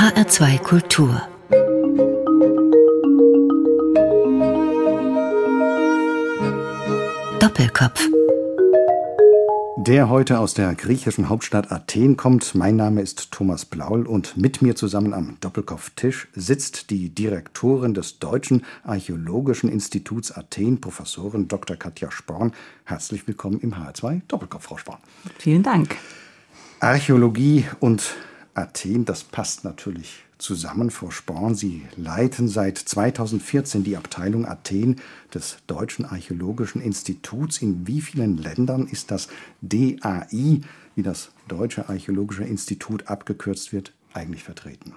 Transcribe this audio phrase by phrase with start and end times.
[0.00, 1.20] HR2 Kultur
[7.38, 8.08] Doppelkopf
[9.76, 12.54] der heute aus der griechischen Hauptstadt Athen kommt.
[12.54, 18.18] Mein Name ist Thomas Blaul und mit mir zusammen am Doppelkopftisch sitzt die Direktorin des
[18.20, 21.76] Deutschen Archäologischen Instituts Athen, Professorin Dr.
[21.76, 22.52] Katja Sporn.
[22.84, 24.98] Herzlich willkommen im H2 Doppelkopf, Frau Sporn.
[25.36, 25.96] Vielen Dank.
[26.80, 28.14] Archäologie und
[28.54, 31.54] Athen, das passt natürlich zusammen, Frau Sporn.
[31.54, 34.96] Sie leiten seit 2014 die Abteilung Athen
[35.32, 37.62] des Deutschen Archäologischen Instituts.
[37.62, 39.28] In wie vielen Ländern ist das
[39.60, 40.60] DAI,
[40.94, 44.94] wie das Deutsche Archäologische Institut abgekürzt wird, eigentlich vertreten?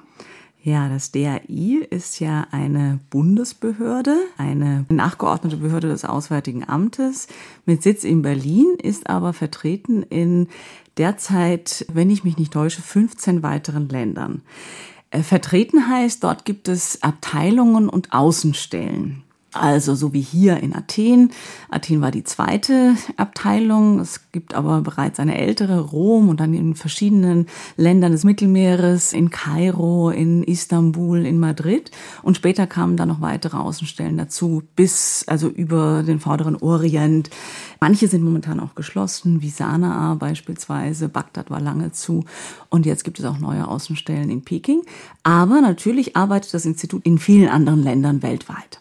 [0.65, 7.27] Ja, das DAI ist ja eine Bundesbehörde, eine nachgeordnete Behörde des Auswärtigen Amtes
[7.65, 10.47] mit Sitz in Berlin, ist aber vertreten in
[10.95, 14.41] derzeit, wenn ich mich nicht täusche, 15 weiteren Ländern.
[15.09, 19.23] Äh, vertreten heißt, dort gibt es Abteilungen und Außenstellen.
[19.53, 21.31] Also so wie hier in Athen.
[21.69, 23.99] Athen war die zweite Abteilung.
[23.99, 27.45] Es gibt aber bereits eine ältere, Rom und dann in verschiedenen
[27.77, 31.91] Ländern des Mittelmeeres, in Kairo, in Istanbul, in Madrid.
[32.23, 37.29] Und später kamen dann noch weitere Außenstellen dazu, bis also über den vorderen Orient.
[37.79, 41.09] Manche sind momentan auch geschlossen, wie Sanaa beispielsweise.
[41.09, 42.25] Bagdad war lange zu.
[42.69, 44.81] Und jetzt gibt es auch neue Außenstellen in Peking.
[45.21, 48.79] Aber natürlich arbeitet das Institut in vielen anderen Ländern weltweit.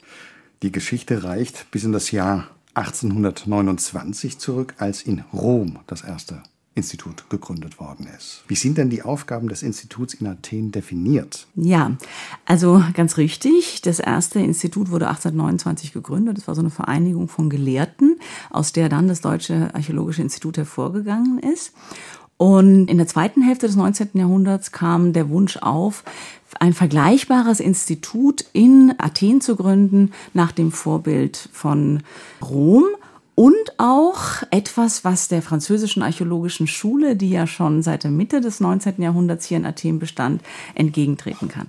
[0.63, 6.41] Die Geschichte reicht bis in das Jahr 1829 zurück, als in Rom das erste
[6.77, 8.45] Institut gegründet worden ist.
[8.47, 11.49] Wie sind denn die Aufgaben des Instituts in Athen definiert?
[11.57, 11.97] Ja,
[12.47, 13.83] also ganz richtig.
[13.83, 16.39] Das erste Institut wurde 1829 gegründet.
[16.39, 21.41] Das war so eine Vereinigung von Gelehrten, aus der dann das Deutsche Archäologische Institut hervorgegangen
[21.41, 21.75] ist.
[22.43, 24.11] Und in der zweiten Hälfte des 19.
[24.15, 26.03] Jahrhunderts kam der Wunsch auf,
[26.61, 32.03] ein vergleichbares Institut in Athen zu gründen, nach dem Vorbild von
[32.43, 32.85] Rom.
[33.35, 38.61] Und auch etwas, was der französischen archäologischen Schule, die ja schon seit der Mitte des
[38.61, 39.01] 19.
[39.01, 40.43] Jahrhunderts hier in Athen bestand,
[40.75, 41.69] entgegentreten kann.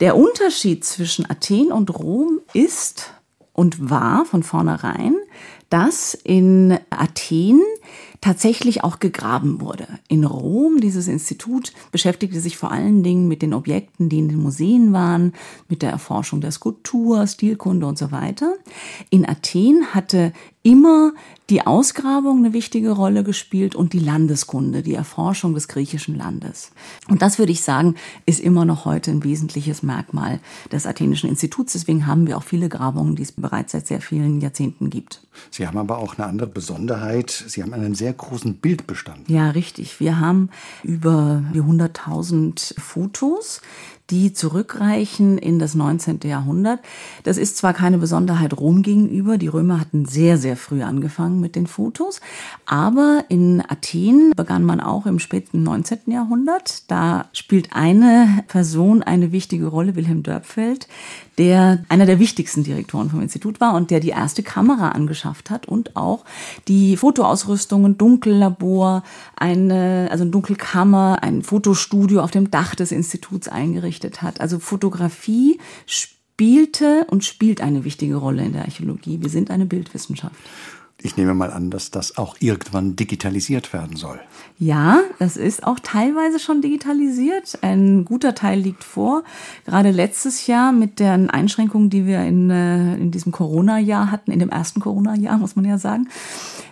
[0.00, 3.14] Der Unterschied zwischen Athen und Rom ist
[3.52, 5.16] und war von vornherein,
[5.70, 7.62] dass in Athen
[8.20, 9.86] tatsächlich auch gegraben wurde.
[10.08, 14.38] In Rom, dieses Institut beschäftigte sich vor allen Dingen mit den Objekten, die in den
[14.38, 15.32] Museen waren,
[15.68, 18.54] mit der Erforschung der Skulptur, Stilkunde und so weiter.
[19.08, 20.32] In Athen hatte
[20.62, 21.12] immer
[21.48, 26.70] die Ausgrabung eine wichtige Rolle gespielt und die Landeskunde, die Erforschung des griechischen Landes.
[27.08, 30.38] Und das würde ich sagen, ist immer noch heute ein wesentliches Merkmal
[30.70, 31.72] des Athenischen Instituts.
[31.72, 35.22] Deswegen haben wir auch viele Grabungen, die es bereits seit sehr vielen Jahrzehnten gibt.
[35.50, 37.30] Sie haben aber auch eine andere Besonderheit.
[37.30, 39.28] Sie haben einen sehr großen Bildbestand.
[39.28, 39.98] Ja, richtig.
[39.98, 40.50] Wir haben
[40.84, 43.62] über die 100.000 Fotos,
[44.10, 46.20] die zurückreichen in das 19.
[46.24, 46.80] Jahrhundert.
[47.22, 51.54] Das ist zwar keine Besonderheit Rom gegenüber, die Römer hatten sehr, sehr früh angefangen mit
[51.56, 52.20] den Fotos,
[52.66, 55.98] aber in Athen begann man auch im späten 19.
[56.06, 56.90] Jahrhundert.
[56.90, 60.88] Da spielt eine Person eine wichtige Rolle, Wilhelm Dörpfeld,
[61.38, 65.66] der einer der wichtigsten Direktoren vom Institut war und der die erste Kamera angeschafft hat
[65.66, 66.24] und auch
[66.68, 69.02] die Fotoausrüstung, ein Dunkellabor,
[69.36, 74.40] eine, also eine Dunkelkammer, ein Fotostudio auf dem Dach des Instituts eingerichtet hat.
[74.40, 79.20] Also Fotografie spielte und spielt eine wichtige Rolle in der Archäologie.
[79.20, 80.36] Wir sind eine Bildwissenschaft.
[81.02, 84.20] Ich nehme mal an, dass das auch irgendwann digitalisiert werden soll.
[84.58, 87.58] Ja, das ist auch teilweise schon digitalisiert.
[87.62, 89.24] Ein guter Teil liegt vor.
[89.64, 94.38] Gerade letztes Jahr mit den Einschränkungen, die wir in, äh, in diesem Corona-Jahr hatten, in
[94.38, 96.08] dem ersten Corona-Jahr, muss man ja sagen.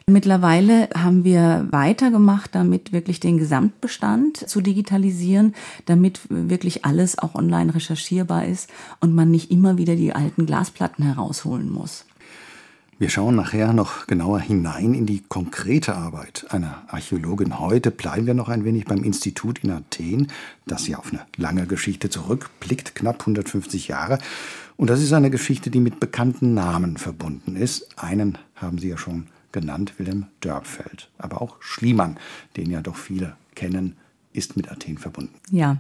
[0.07, 7.75] Mittlerweile haben wir weitergemacht, damit wirklich den Gesamtbestand zu digitalisieren, damit wirklich alles auch online
[7.75, 12.07] recherchierbar ist und man nicht immer wieder die alten Glasplatten herausholen muss.
[13.01, 17.61] Wir schauen nachher noch genauer hinein in die konkrete Arbeit einer Archäologin.
[17.61, 20.27] Heute bleiben wir noch ein wenig beim Institut in Athen,
[20.67, 24.19] das ja auf eine lange Geschichte zurückblickt, knapp 150 Jahre.
[24.77, 27.87] Und das ist eine Geschichte, die mit bekannten Namen verbunden ist.
[27.97, 31.09] Einen haben Sie ja schon genannt, Wilhelm Dörpfeld.
[31.19, 32.17] Aber auch Schliemann,
[32.57, 33.95] den ja doch viele kennen,
[34.33, 35.35] ist mit Athen verbunden.
[35.53, 35.79] Ja,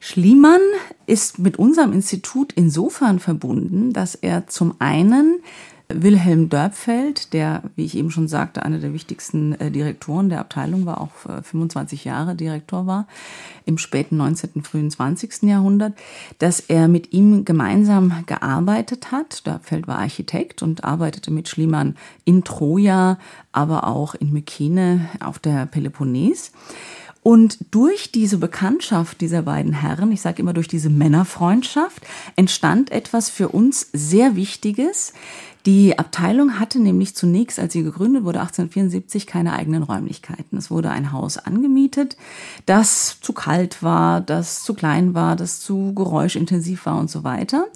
[0.00, 0.62] Schliemann
[1.04, 5.40] ist mit unserem Institut insofern verbunden, dass er zum einen
[5.88, 10.84] Wilhelm Dörpfeld, der, wie ich eben schon sagte, einer der wichtigsten äh, Direktoren der Abteilung
[10.84, 13.06] war, auch äh, 25 Jahre Direktor war,
[13.64, 15.42] im späten 19., frühen 20.
[15.42, 15.94] Jahrhundert,
[16.38, 19.46] dass er mit ihm gemeinsam gearbeitet hat.
[19.46, 23.18] Dörpfeld war Architekt und arbeitete mit Schliemann in Troja,
[23.52, 26.50] aber auch in Mykene auf der Peloponnes.
[27.26, 32.06] Und durch diese Bekanntschaft dieser beiden Herren, ich sage immer durch diese Männerfreundschaft,
[32.36, 35.12] entstand etwas für uns sehr Wichtiges.
[35.66, 40.56] Die Abteilung hatte nämlich zunächst, als sie gegründet wurde, 1874, keine eigenen Räumlichkeiten.
[40.56, 42.16] Es wurde ein Haus angemietet,
[42.64, 47.66] das zu kalt war, das zu klein war, das zu geräuschintensiv war und so weiter.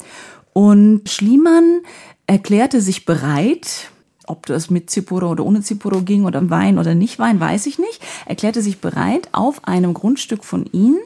[0.53, 1.81] Und Schliemann
[2.29, 3.91] erklärte sich bereit,
[4.31, 7.79] ob das mit Zipuro oder ohne Zipuro ging oder Wein oder nicht Wein, weiß ich
[7.79, 10.97] nicht, erklärte sich bereit, auf einem Grundstück von ihm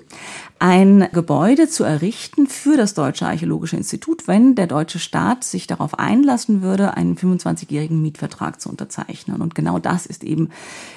[0.65, 5.99] ein Gebäude zu errichten für das Deutsche Archäologische Institut, wenn der deutsche Staat sich darauf
[5.99, 9.43] einlassen würde, einen 25-jährigen Mietvertrag zu unterzeichnen.
[9.43, 10.51] Und genau das ist eben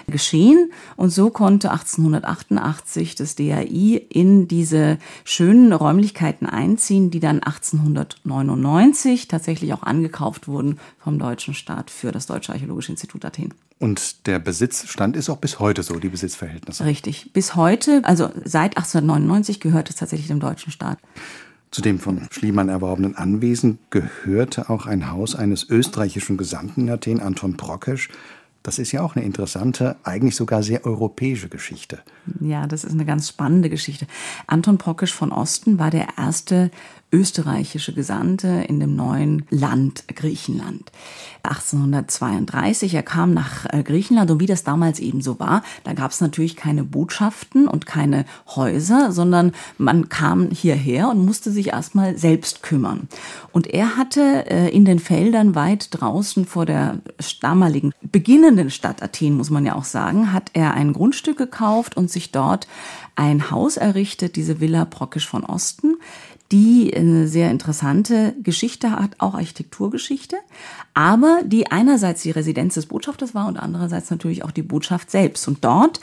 [0.08, 0.72] geschehen.
[0.96, 9.74] Und so konnte 1888 das DAI in diese schönen Räumlichkeiten einziehen, die dann 1899 tatsächlich
[9.74, 13.54] auch angekauft wurden vom deutschen Staat für das Deutsche Archäologische Institut Athen.
[13.80, 16.84] Und der Besitzstand ist auch bis heute so, die Besitzverhältnisse.
[16.86, 17.32] Richtig.
[17.34, 20.98] Bis heute, also seit 1899 gehört es tatsächlich dem deutschen Staat.
[21.72, 27.20] Zu dem von Schliemann erworbenen Anwesen gehörte auch ein Haus eines österreichischen Gesandten in Athen,
[27.20, 28.10] Anton Prokesch.
[28.68, 32.00] Das ist ja auch eine interessante, eigentlich sogar sehr europäische Geschichte.
[32.42, 34.08] Ja, das ist eine ganz spannende Geschichte.
[34.46, 36.70] Anton Prokesch von Osten war der erste
[37.10, 40.92] österreichische Gesandte in dem neuen Land Griechenland.
[41.44, 46.12] 1832, er kam nach äh, Griechenland und wie das damals eben so war, da gab
[46.12, 52.18] es natürlich keine Botschaften und keine Häuser, sondern man kam hierher und musste sich erstmal
[52.18, 53.08] selbst kümmern.
[53.54, 57.00] Und er hatte äh, in den Feldern weit draußen vor der
[57.40, 62.12] damaligen beginnenden Stadt Athen, muss man ja auch sagen, hat er ein Grundstück gekauft und
[62.12, 62.68] sich dort
[63.16, 65.98] ein Haus errichtet, diese Villa Brockisch von Osten
[66.52, 70.38] die eine sehr interessante Geschichte hat, auch Architekturgeschichte,
[70.94, 75.48] aber die einerseits die Residenz des Botschafters war und andererseits natürlich auch die Botschaft selbst.
[75.48, 76.00] Und dort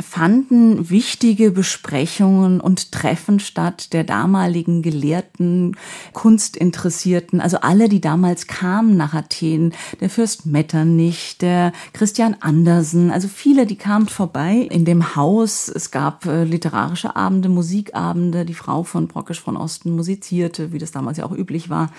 [0.00, 5.76] fanden wichtige Besprechungen und Treffen statt der damaligen Gelehrten,
[6.12, 13.26] Kunstinteressierten, also alle, die damals kamen nach Athen, der Fürst Metternich, der Christian Andersen, also
[13.26, 15.68] viele, die kamen vorbei in dem Haus.
[15.68, 20.78] Es gab äh, literarische Abende, Musikabende, die Frau von Brockisch von Osten Orchestern musizierte, wie
[20.78, 21.90] das damals ja auch üblich war.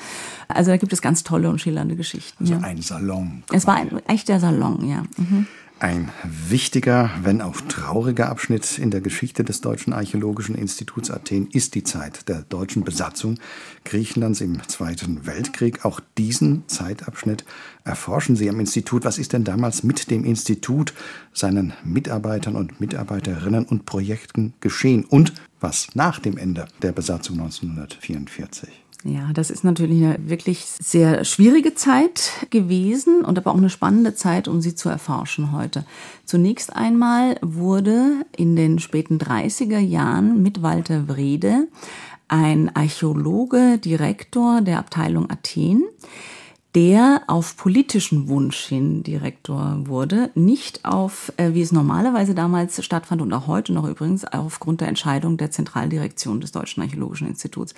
[0.47, 2.43] Also da gibt es ganz tolle und schillernde Geschichten.
[2.43, 2.59] Also ja.
[2.61, 3.43] ein Salon.
[3.51, 5.03] Es war ein echter Salon, ja.
[5.17, 5.47] Mhm.
[5.81, 11.73] Ein wichtiger, wenn auch trauriger Abschnitt in der Geschichte des Deutschen Archäologischen Instituts Athen ist
[11.73, 13.39] die Zeit der deutschen Besatzung
[13.85, 15.85] Griechenlands im Zweiten Weltkrieg.
[15.85, 17.45] Auch diesen Zeitabschnitt
[17.85, 19.05] erforschen Sie am Institut.
[19.05, 20.93] Was ist denn damals mit dem Institut,
[21.31, 25.05] seinen Mitarbeitern und Mitarbeiterinnen und Projekten geschehen?
[25.05, 28.88] Und was nach dem Ende der Besatzung 1944?
[29.05, 34.13] Ja, das ist natürlich eine wirklich sehr schwierige Zeit gewesen und aber auch eine spannende
[34.13, 35.85] Zeit, um sie zu erforschen heute.
[36.25, 41.67] Zunächst einmal wurde in den späten 30er Jahren mit Walter Wrede
[42.27, 45.83] ein Archäologe, Direktor der Abteilung Athen,
[46.75, 53.23] der auf politischen Wunsch hin Direktor wurde, nicht auf, äh, wie es normalerweise damals stattfand
[53.23, 57.73] und auch heute noch übrigens, aufgrund der Entscheidung der Zentraldirektion des Deutschen Archäologischen Instituts.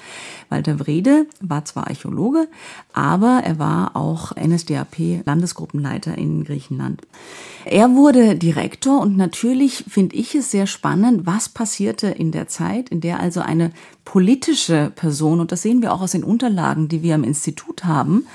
[0.49, 2.49] Walter Wrede war zwar Archäologe,
[2.91, 7.01] aber er war auch NSDAP Landesgruppenleiter in Griechenland.
[7.63, 12.89] Er wurde Direktor und natürlich finde ich es sehr spannend, was passierte in der Zeit,
[12.89, 13.71] in der also eine
[14.05, 18.25] politische Person, und das sehen wir auch aus den Unterlagen, die wir am Institut haben,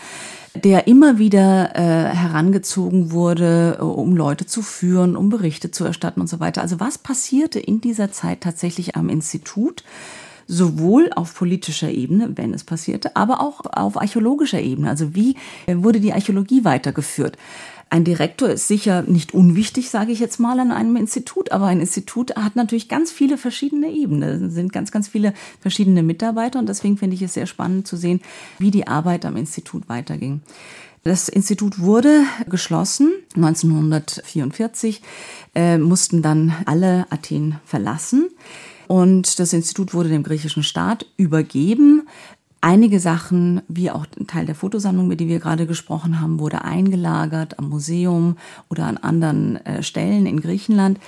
[0.54, 6.20] der immer wieder äh, herangezogen wurde, äh, um Leute zu führen, um Berichte zu erstatten
[6.20, 6.62] und so weiter.
[6.62, 9.84] Also was passierte in dieser Zeit tatsächlich am Institut?
[10.48, 14.88] sowohl auf politischer Ebene, wenn es passierte, aber auch auf archäologischer Ebene.
[14.88, 15.34] Also wie
[15.66, 17.36] äh, wurde die Archäologie weitergeführt?
[17.96, 21.80] Ein Direktor ist sicher nicht unwichtig, sage ich jetzt mal, an einem Institut, aber ein
[21.80, 24.44] Institut hat natürlich ganz viele verschiedene Ebenen.
[24.44, 27.96] Es sind ganz, ganz viele verschiedene Mitarbeiter und deswegen finde ich es sehr spannend zu
[27.96, 28.20] sehen,
[28.58, 30.42] wie die Arbeit am Institut weiterging.
[31.04, 35.00] Das Institut wurde geschlossen 1944,
[35.54, 38.28] äh, mussten dann alle Athen verlassen.
[38.88, 42.06] Und das Institut wurde dem griechischen Staat übergeben.
[42.66, 46.64] Einige Sachen, wie auch ein Teil der Fotosammlung, über die wir gerade gesprochen haben, wurde
[46.64, 48.36] eingelagert am Museum
[48.68, 50.98] oder an anderen äh, Stellen in Griechenland.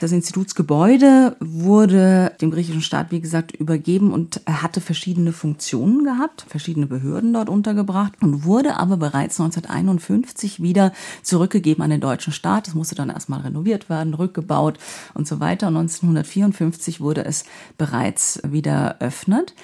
[0.00, 6.88] Das Institutsgebäude wurde dem griechischen Staat, wie gesagt, übergeben und hatte verschiedene Funktionen gehabt, verschiedene
[6.88, 10.92] Behörden dort untergebracht und wurde aber bereits 1951 wieder
[11.22, 12.66] zurückgegeben an den deutschen Staat.
[12.66, 14.78] Es musste dann erstmal renoviert werden, rückgebaut
[15.14, 15.68] und so weiter.
[15.68, 17.44] Und 1954 wurde es
[17.78, 19.54] bereits wieder eröffnet.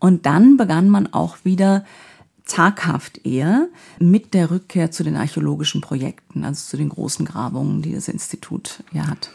[0.00, 1.84] Und dann begann man auch wieder
[2.44, 7.94] zaghaft eher mit der Rückkehr zu den archäologischen Projekten, also zu den großen Grabungen, die
[7.94, 9.30] das Institut ja hat.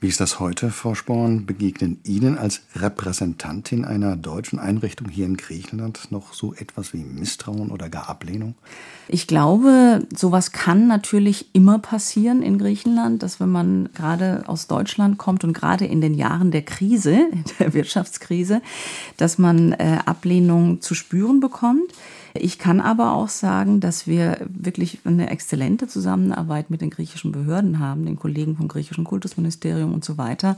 [0.00, 1.44] Wie ist das heute, Frau Sporn?
[1.44, 7.72] Begegnen Ihnen als Repräsentantin einer deutschen Einrichtung hier in Griechenland noch so etwas wie Misstrauen
[7.72, 8.54] oder gar Ablehnung?
[9.08, 15.18] Ich glaube, sowas kann natürlich immer passieren in Griechenland, dass wenn man gerade aus Deutschland
[15.18, 17.18] kommt und gerade in den Jahren der Krise,
[17.58, 18.62] der Wirtschaftskrise,
[19.16, 21.92] dass man äh, Ablehnung zu spüren bekommt.
[22.34, 27.78] Ich kann aber auch sagen, dass wir wirklich eine exzellente Zusammenarbeit mit den griechischen Behörden
[27.78, 30.56] haben, den Kollegen vom griechischen Kultusministerium und so weiter.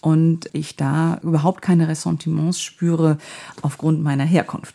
[0.00, 3.18] Und ich da überhaupt keine Ressentiments spüre
[3.62, 4.74] aufgrund meiner Herkunft.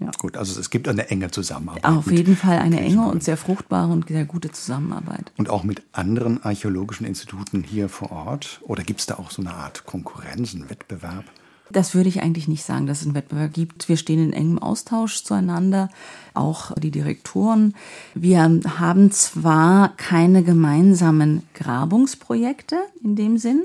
[0.00, 0.10] Ja.
[0.18, 1.84] Gut, also es gibt eine enge Zusammenarbeit.
[1.84, 5.32] Auf jeden Fall eine enge und sehr fruchtbare und sehr gute Zusammenarbeit.
[5.36, 8.60] Und auch mit anderen archäologischen Instituten hier vor Ort?
[8.62, 11.24] Oder gibt es da auch so eine Art Konkurrenz, einen Wettbewerb?
[11.72, 13.88] Das würde ich eigentlich nicht sagen, dass es einen Wettbewerb gibt.
[13.88, 15.88] Wir stehen in engem Austausch zueinander,
[16.34, 17.74] auch die Direktoren.
[18.14, 23.64] Wir haben zwar keine gemeinsamen Grabungsprojekte in dem Sinn,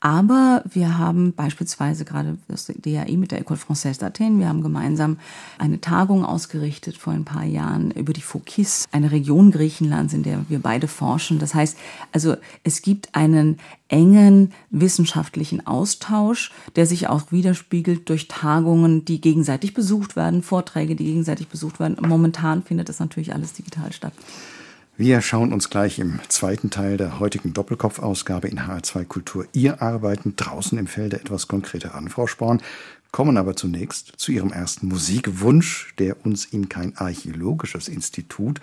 [0.00, 5.18] aber wir haben beispielsweise gerade das DAI mit der École Française d'Athen, wir haben gemeinsam
[5.58, 10.44] eine Tagung ausgerichtet vor ein paar Jahren über die Phokis, eine Region Griechenlands, in der
[10.48, 11.38] wir beide forschen.
[11.38, 11.78] Das heißt,
[12.12, 19.74] also es gibt einen engen wissenschaftlichen Austausch, der sich auch widerspiegelt durch Tagungen, die gegenseitig
[19.74, 21.96] besucht werden, Vorträge, die gegenseitig besucht werden.
[22.00, 24.12] Momentan findet das natürlich alles digital statt.
[24.98, 30.36] Wir schauen uns gleich im zweiten Teil der heutigen Doppelkopfausgabe in HR2 Kultur Ihr Arbeiten
[30.36, 32.62] draußen im Felde etwas konkreter an, Frau Sporn,
[33.12, 38.60] kommen aber zunächst zu Ihrem ersten Musikwunsch, der uns in kein archäologisches Institut,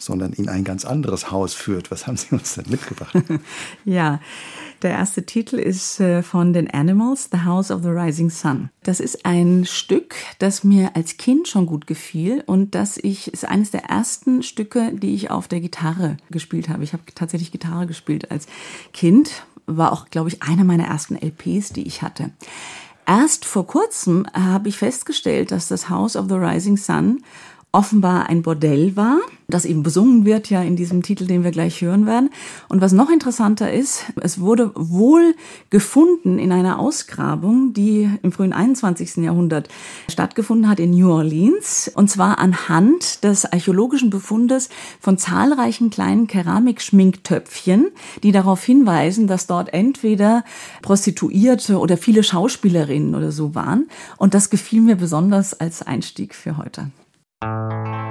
[0.00, 1.90] sondern in ein ganz anderes Haus führt.
[1.90, 3.14] Was haben Sie uns denn mitgebracht?
[3.84, 4.20] ja,
[4.82, 8.70] der erste Titel ist äh, von den Animals, The House of the Rising Sun.
[8.82, 13.44] Das ist ein Stück, das mir als Kind schon gut gefiel und das ich ist
[13.44, 16.82] eines der ersten Stücke, die ich auf der Gitarre gespielt habe.
[16.82, 18.46] Ich habe tatsächlich Gitarre gespielt als
[18.94, 22.30] Kind, war auch, glaube ich, eine meiner ersten LPs, die ich hatte.
[23.06, 27.22] Erst vor kurzem habe ich festgestellt, dass das House of the Rising Sun
[27.72, 29.18] offenbar ein Bordell war,
[29.50, 32.30] das eben besungen wird ja in diesem Titel, den wir gleich hören werden.
[32.68, 35.34] Und was noch interessanter ist, es wurde wohl
[35.70, 39.16] gefunden in einer Ausgrabung, die im frühen 21.
[39.16, 39.68] Jahrhundert
[40.08, 41.90] stattgefunden hat in New Orleans.
[41.94, 44.68] Und zwar anhand des archäologischen Befundes
[45.00, 47.88] von zahlreichen kleinen Keramikschminktöpfchen,
[48.22, 50.44] die darauf hinweisen, dass dort entweder
[50.82, 53.88] Prostituierte oder viele Schauspielerinnen oder so waren.
[54.16, 56.90] Und das gefiel mir besonders als Einstieg für heute.
[57.42, 58.09] In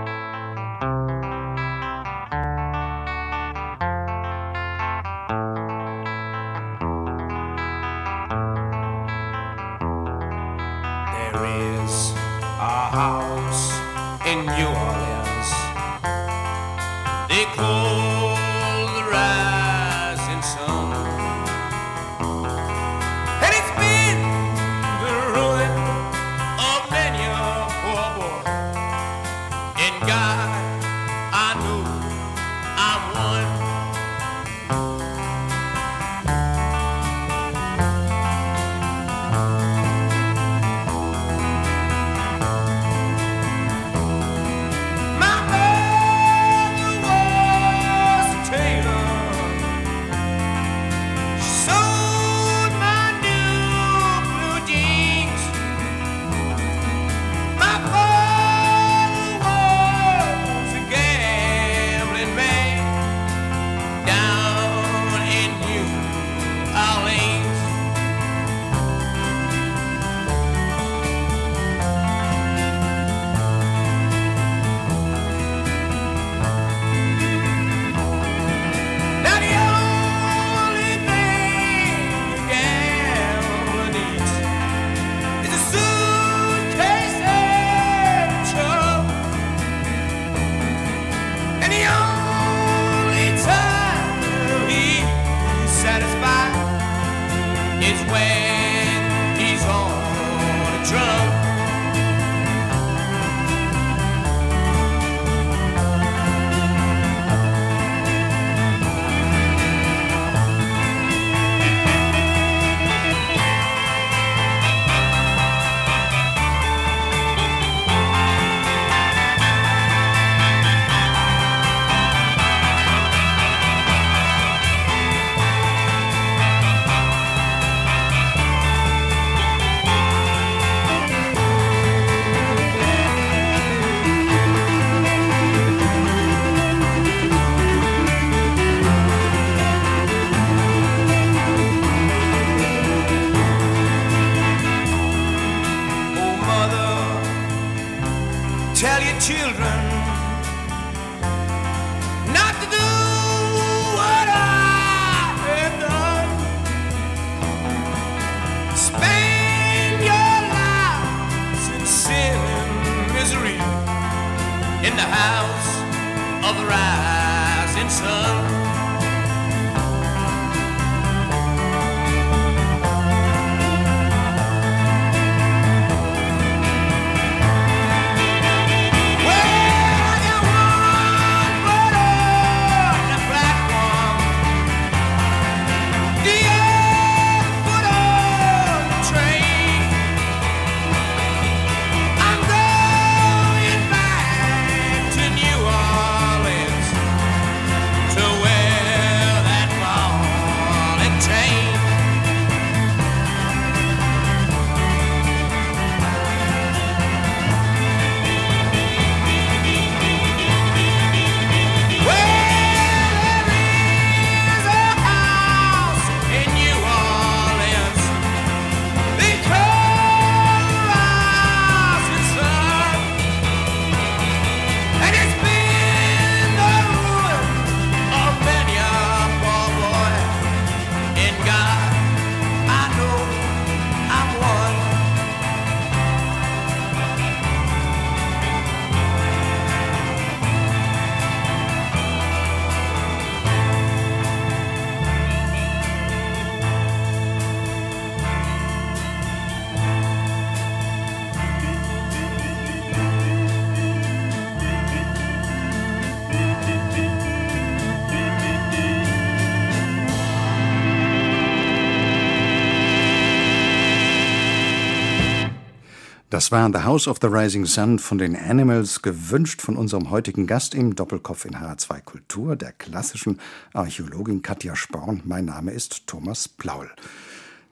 [266.29, 270.45] Das war The House of the Rising Sun von den Animals, gewünscht von unserem heutigen
[270.45, 273.39] Gast im Doppelkopf in H2 Kultur, der klassischen
[273.73, 275.23] Archäologin Katja Sporn.
[275.25, 276.91] Mein Name ist Thomas Plaul.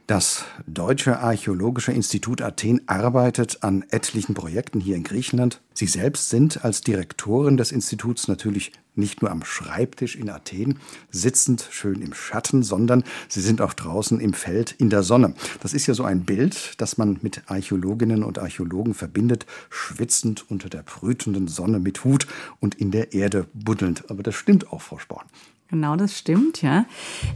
[0.08, 5.62] Das Deutsche Archäologische Institut Athen arbeitet an etlichen Projekten hier in Griechenland.
[5.76, 10.80] Sie selbst sind als Direktorin des Instituts natürlich nicht nur am Schreibtisch in Athen,
[11.12, 15.34] sitzend schön im Schatten, sondern sie sind auch draußen im Feld in der Sonne.
[15.62, 20.70] Das ist ja so ein Bild, das man mit Archäologinnen und Archäologen verbindet, schwitzend unter
[20.70, 22.28] der brütenden Sonne mit Hut
[22.60, 24.10] und in der Erde buddelnd.
[24.10, 25.26] Aber das stimmt auch, Frau Sporn.
[25.70, 26.86] Genau, das stimmt, ja.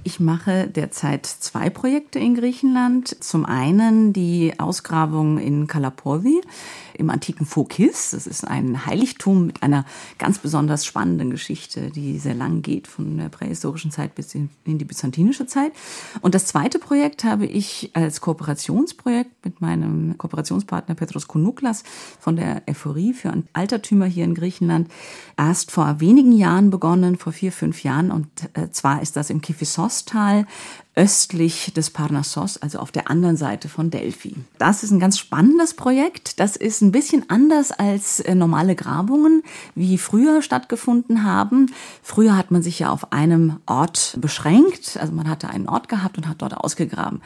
[0.05, 3.21] Ich mache derzeit zwei Projekte in Griechenland.
[3.21, 6.41] Zum einen die Ausgrabung in Kalapovi
[6.93, 8.11] im antiken Phokis.
[8.11, 9.85] Das ist ein Heiligtum mit einer
[10.17, 14.85] ganz besonders spannenden Geschichte, die sehr lang geht, von der prähistorischen Zeit bis in, die
[14.85, 15.73] byzantinische Zeit.
[16.21, 21.83] Und das zweite Projekt habe ich als Kooperationsprojekt mit meinem Kooperationspartner Petros Konuklas
[22.19, 24.89] von der Ephorie für Altertümer hier in Griechenland
[25.37, 28.20] erst vor wenigen Jahren begonnen, vor vier, fünf Jahren.
[28.21, 30.45] Und äh, zwar ist das im Kifissos-Tal
[31.01, 34.35] östlich des Parnassos, also auf der anderen Seite von Delphi.
[34.59, 36.39] Das ist ein ganz spannendes Projekt.
[36.39, 39.41] Das ist ein bisschen anders als äh, normale Grabungen,
[39.73, 41.73] wie früher stattgefunden haben.
[42.03, 46.19] Früher hat man sich ja auf einem Ort beschränkt, also man hatte einen Ort gehabt
[46.19, 47.21] und hat dort ausgegraben.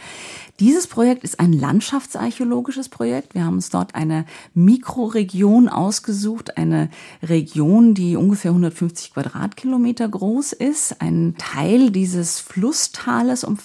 [0.62, 3.36] Dieses Projekt ist ein landschaftsarchäologisches Projekt.
[3.36, 6.90] Wir haben uns dort eine Mikroregion ausgesucht, eine
[7.22, 13.65] Region, die ungefähr 150 Quadratkilometer groß ist, ein Teil dieses Flusstales umfasst,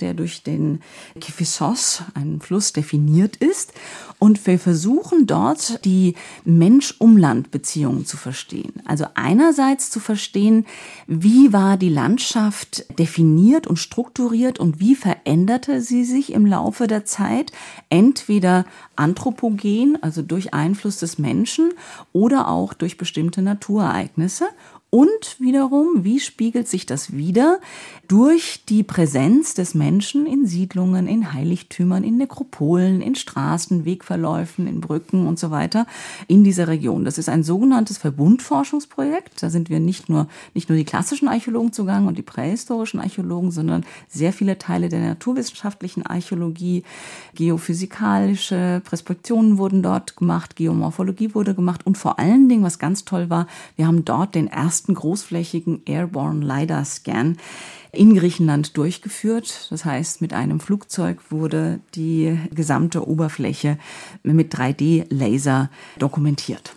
[0.00, 0.80] der durch den
[1.20, 3.72] Kifissos, einen Fluss, definiert ist.
[4.18, 8.72] Und wir versuchen dort die Mensch-Umland-Beziehungen zu verstehen.
[8.84, 10.66] Also einerseits zu verstehen,
[11.06, 17.04] wie war die Landschaft definiert und strukturiert und wie veränderte sie sich im Laufe der
[17.04, 17.52] Zeit,
[17.88, 18.64] entweder
[18.96, 21.70] anthropogen, also durch Einfluss des Menschen
[22.12, 24.48] oder auch durch bestimmte Naturereignisse
[24.90, 27.60] und wiederum, wie spiegelt sich das wieder
[28.08, 34.80] durch die Präsenz des Menschen in Siedlungen, in Heiligtümern, in Nekropolen, in Straßen, Wegverläufen, in
[34.80, 35.86] Brücken und so weiter
[36.26, 37.04] in dieser Region.
[37.04, 39.42] Das ist ein sogenanntes Verbundforschungsprojekt.
[39.42, 43.50] Da sind wir nicht nur, nicht nur die klassischen Archäologen zugange und die prähistorischen Archäologen,
[43.50, 46.82] sondern sehr viele Teile der naturwissenschaftlichen Archäologie,
[47.34, 53.28] geophysikalische Präspektionen wurden dort gemacht, Geomorphologie wurde gemacht und vor allen Dingen, was ganz toll
[53.28, 53.46] war,
[53.76, 57.36] wir haben dort den ersten ersten großflächigen Airborne LiDAR Scan
[57.90, 59.66] in Griechenland durchgeführt.
[59.70, 63.76] Das heißt, mit einem Flugzeug wurde die gesamte Oberfläche
[64.22, 66.76] mit 3D-Laser dokumentiert.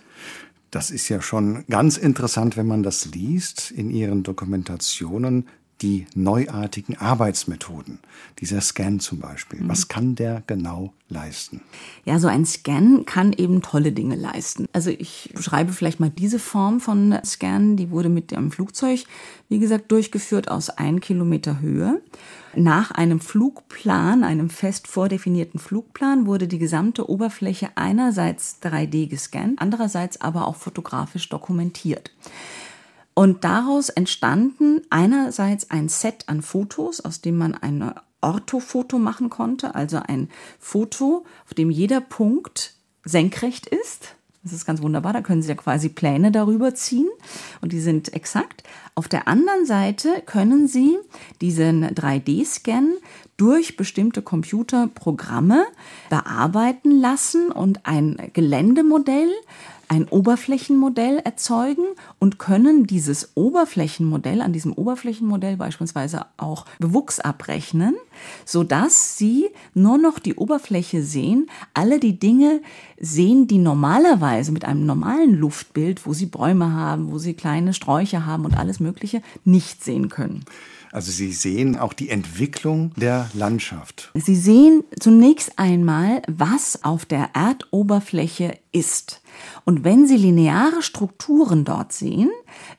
[0.72, 5.46] Das ist ja schon ganz interessant, wenn man das liest in Ihren Dokumentationen.
[5.82, 8.00] Die neuartigen Arbeitsmethoden.
[8.40, 9.60] Dieser Scan zum Beispiel.
[9.64, 11.62] Was kann der genau leisten?
[12.06, 14.68] Ja, so ein Scan kann eben tolle Dinge leisten.
[14.74, 17.76] Also ich beschreibe vielleicht mal diese Form von Scan.
[17.76, 19.04] Die wurde mit dem Flugzeug,
[19.50, 22.02] wie gesagt, durchgeführt aus ein Kilometer Höhe.
[22.54, 30.20] Nach einem Flugplan, einem fest vordefinierten Flugplan, wurde die gesamte Oberfläche einerseits 3D gescannt, andererseits
[30.20, 32.12] aber auch fotografisch dokumentiert.
[33.22, 39.76] Und daraus entstanden einerseits ein Set an Fotos, aus dem man ein Orthofoto machen konnte,
[39.76, 42.74] also ein Foto, auf dem jeder Punkt
[43.06, 44.16] senkrecht ist.
[44.42, 47.08] Das ist ganz wunderbar, da können Sie ja quasi Pläne darüber ziehen
[47.62, 48.64] und die sind exakt.
[48.96, 50.98] Auf der anderen Seite können Sie
[51.42, 52.88] diesen 3D-Scan
[53.38, 55.68] durch bestimmte Computerprogramme
[56.10, 59.30] bearbeiten lassen und ein Geländemodell
[59.92, 61.84] ein Oberflächenmodell erzeugen
[62.18, 67.98] und können dieses Oberflächenmodell, an diesem Oberflächenmodell beispielsweise auch Bewuchs abrechnen,
[68.46, 72.62] sodass Sie nur noch die Oberfläche sehen, alle die Dinge
[73.02, 78.26] sehen, die normalerweise mit einem normalen Luftbild, wo Sie Bäume haben, wo Sie kleine Sträucher
[78.26, 80.46] haben und alles Mögliche, nicht sehen können.
[80.92, 84.12] Also Sie sehen auch die Entwicklung der Landschaft.
[84.14, 89.21] Sie sehen zunächst einmal, was auf der Erdoberfläche ist.
[89.66, 92.30] Und wenn Sie lineare Strukturen dort sehen,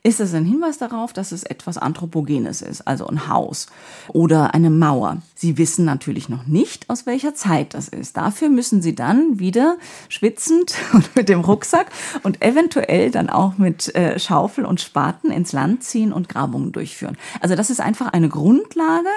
[0.03, 3.67] ist es ein Hinweis darauf, dass es etwas Anthropogenes ist, also ein Haus
[4.09, 5.23] oder eine Mauer.
[5.35, 8.17] Sie wissen natürlich noch nicht, aus welcher Zeit das ist.
[8.17, 9.77] Dafür müssen Sie dann wieder
[10.09, 11.91] schwitzend und mit dem Rucksack
[12.23, 17.17] und eventuell dann auch mit äh, Schaufel und Spaten ins Land ziehen und Grabungen durchführen.
[17.41, 19.09] Also das ist einfach eine Grundlage,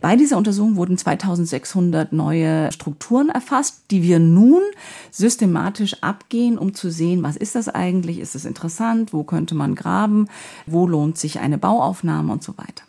[0.00, 4.62] bei dieser Untersuchung wurden 2600 neue Strukturen erfasst, die wir nun
[5.10, 9.74] systematisch abgehen, um zu sehen, was ist das eigentlich, ist es interessant, wo könnte man
[9.74, 10.28] graben,
[10.66, 12.84] wo lohnt sich eine Bauaufnahme und so weiter.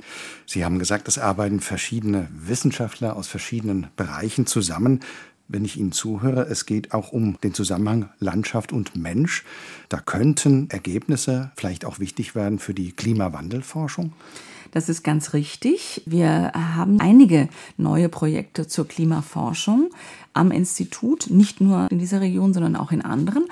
[0.46, 5.02] Sie haben gesagt, es arbeiten verschiedene Wissenschaftler aus verschiedenen Bereichen zusammen
[5.48, 9.46] wenn ich Ihnen zuhöre, es geht auch um den Zusammenhang Landschaft und Mensch.
[9.90, 14.14] Da könnten Ergebnisse vielleicht auch wichtig werden für die Klimawandelforschung.
[14.72, 16.02] Das ist ganz richtig.
[16.06, 19.90] Wir haben einige neue Projekte zur Klimaforschung
[20.34, 23.46] am Institut, nicht nur in dieser Region, sondern auch in anderen.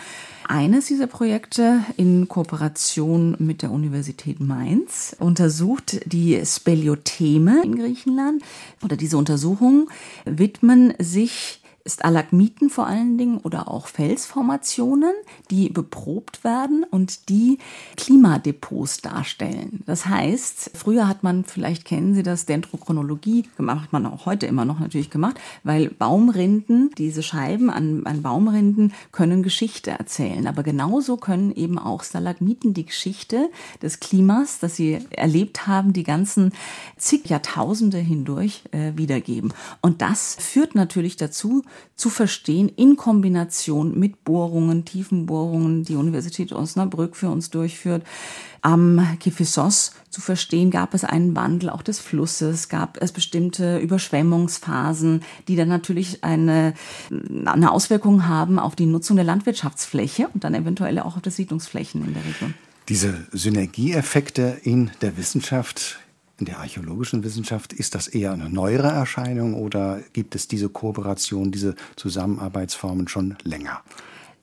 [0.47, 8.43] Eines dieser Projekte in Kooperation mit der Universität Mainz untersucht die Speliotheme in Griechenland.
[8.83, 9.87] Oder diese Untersuchungen
[10.25, 15.13] widmen sich Stalagmiten vor allen Dingen oder auch Felsformationen,
[15.51, 17.59] die beprobt werden und die
[17.95, 19.83] Klimadepots darstellen.
[19.85, 24.65] Das heißt, früher hat man, vielleicht kennen Sie das, Dendrochronologie gemacht, man auch heute immer
[24.65, 30.47] noch natürlich gemacht, weil Baumrinden, diese Scheiben an, an Baumrinden können Geschichte erzählen.
[30.47, 33.51] Aber genauso können eben auch Stalagmiten die Geschichte
[33.83, 36.51] des Klimas, das sie erlebt haben, die ganzen
[36.97, 39.53] zig Jahrtausende hindurch äh, wiedergeben.
[39.81, 41.63] Und das führt natürlich dazu,
[41.95, 48.03] zu verstehen in Kombination mit Bohrungen, Tiefenbohrungen, die Universität Osnabrück für uns durchführt.
[48.61, 55.21] Am Kifissos zu verstehen, gab es einen Wandel auch des Flusses, gab es bestimmte Überschwemmungsphasen,
[55.47, 56.73] die dann natürlich eine,
[57.45, 62.03] eine Auswirkung haben auf die Nutzung der Landwirtschaftsfläche und dann eventuell auch auf die Siedlungsflächen
[62.05, 62.53] in der Region.
[62.89, 65.99] Diese Synergieeffekte in der Wissenschaft
[66.37, 71.51] in der archäologischen Wissenschaft ist das eher eine neuere Erscheinung oder gibt es diese Kooperation,
[71.51, 73.81] diese Zusammenarbeitsformen schon länger?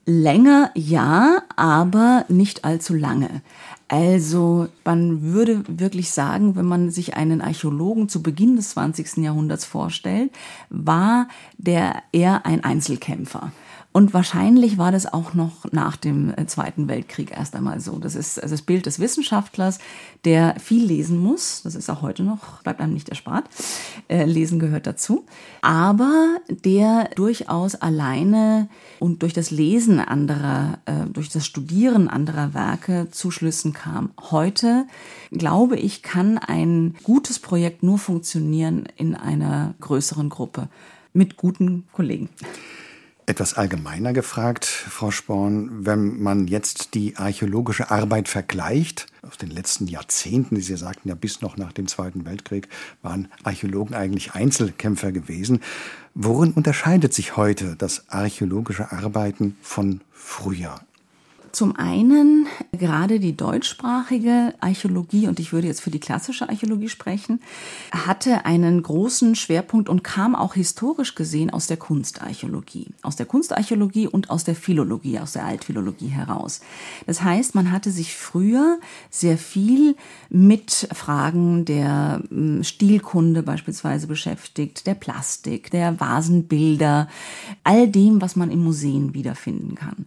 [0.04, 3.42] Länger ja, aber nicht allzu lange.
[3.88, 9.18] Also man würde wirklich sagen, wenn man sich einen Archäologen zu Beginn des 20.
[9.18, 10.32] Jahrhunderts vorstellt,
[10.70, 11.28] war
[11.58, 13.52] der eher ein Einzelkämpfer.
[13.92, 17.98] Und wahrscheinlich war das auch noch nach dem äh, Zweiten Weltkrieg erst einmal so.
[17.98, 19.78] Das ist also das Bild des Wissenschaftlers,
[20.24, 21.60] der viel lesen muss.
[21.62, 23.44] Das ist auch heute noch, bleibt einem nicht erspart.
[24.08, 25.26] Äh, lesen gehört dazu.
[25.60, 33.08] Aber der durchaus alleine und durch das Lesen anderer, äh, durch das Studieren anderer Werke
[33.10, 34.10] zu Schlüssen kam.
[34.30, 34.86] Heute,
[35.30, 40.68] glaube ich, kann ein gutes Projekt nur funktionieren in einer größeren Gruppe
[41.12, 42.30] mit guten Kollegen.
[43.24, 49.86] Etwas allgemeiner gefragt, Frau Sporn, wenn man jetzt die archäologische Arbeit vergleicht, aus den letzten
[49.86, 52.68] Jahrzehnten, Sie sagten ja bis noch nach dem Zweiten Weltkrieg,
[53.00, 55.60] waren Archäologen eigentlich Einzelkämpfer gewesen.
[56.14, 60.80] Worin unterscheidet sich heute das archäologische Arbeiten von früher?
[61.52, 67.40] Zum einen Gerade die deutschsprachige Archäologie, und ich würde jetzt für die klassische Archäologie sprechen,
[67.92, 72.88] hatte einen großen Schwerpunkt und kam auch historisch gesehen aus der Kunstarchäologie.
[73.02, 76.60] Aus der Kunstarchäologie und aus der Philologie, aus der Altphilologie heraus.
[77.06, 78.78] Das heißt, man hatte sich früher
[79.10, 79.96] sehr viel
[80.30, 87.08] mit Fragen der hm, Stilkunde beispielsweise beschäftigt, der Plastik, der Vasenbilder,
[87.64, 90.06] all dem, was man in Museen wiederfinden kann.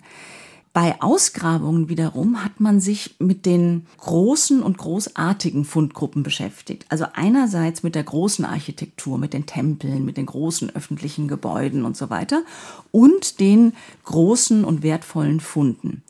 [0.75, 6.85] Bei Ausgrabungen wiederum hat man sich mit den großen und großartigen Fundgruppen beschäftigt.
[6.89, 11.95] Also einerseits mit der großen Architektur, mit den Tempeln, mit den großen öffentlichen Gebäuden und
[11.95, 12.43] so weiter
[12.91, 13.71] und den
[14.03, 16.03] großen und wertvollen Funden.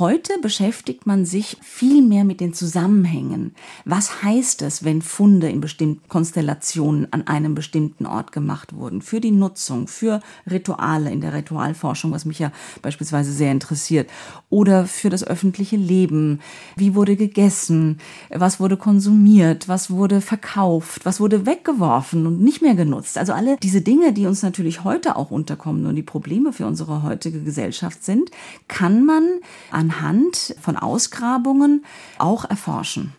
[0.00, 3.54] Heute beschäftigt man sich viel mehr mit den Zusammenhängen.
[3.84, 9.02] Was heißt es, wenn Funde in bestimmten Konstellationen an einem bestimmten Ort gemacht wurden?
[9.02, 12.50] Für die Nutzung, für Rituale in der Ritualforschung, was mich ja
[12.82, 14.10] beispielsweise sehr interessiert,
[14.50, 16.40] oder für das öffentliche Leben.
[16.74, 17.98] Wie wurde gegessen?
[18.30, 19.68] Was wurde konsumiert?
[19.68, 21.04] Was wurde verkauft?
[21.04, 23.16] Was wurde weggeworfen und nicht mehr genutzt?
[23.16, 27.04] Also alle diese Dinge, die uns natürlich heute auch unterkommen und die Probleme für unsere
[27.04, 28.32] heutige Gesellschaft sind,
[28.66, 29.22] kann man
[29.70, 31.84] an anhand von Ausgrabungen
[32.18, 33.12] auch erforschen.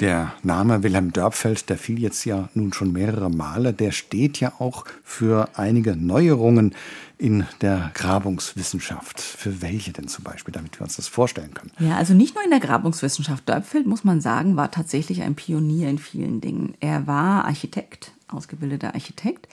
[0.00, 4.52] Der Name Wilhelm Dörpfeld, der fiel jetzt ja nun schon mehrere Male, der steht ja
[4.60, 6.74] auch für einige Neuerungen
[7.16, 9.20] in der Grabungswissenschaft.
[9.20, 11.72] Für welche denn zum Beispiel, damit wir uns das vorstellen können?
[11.80, 13.48] Ja, also nicht nur in der Grabungswissenschaft.
[13.48, 16.74] Dörpfeld, muss man sagen, war tatsächlich ein Pionier in vielen Dingen.
[16.78, 19.48] Er war Architekt, ausgebildeter Architekt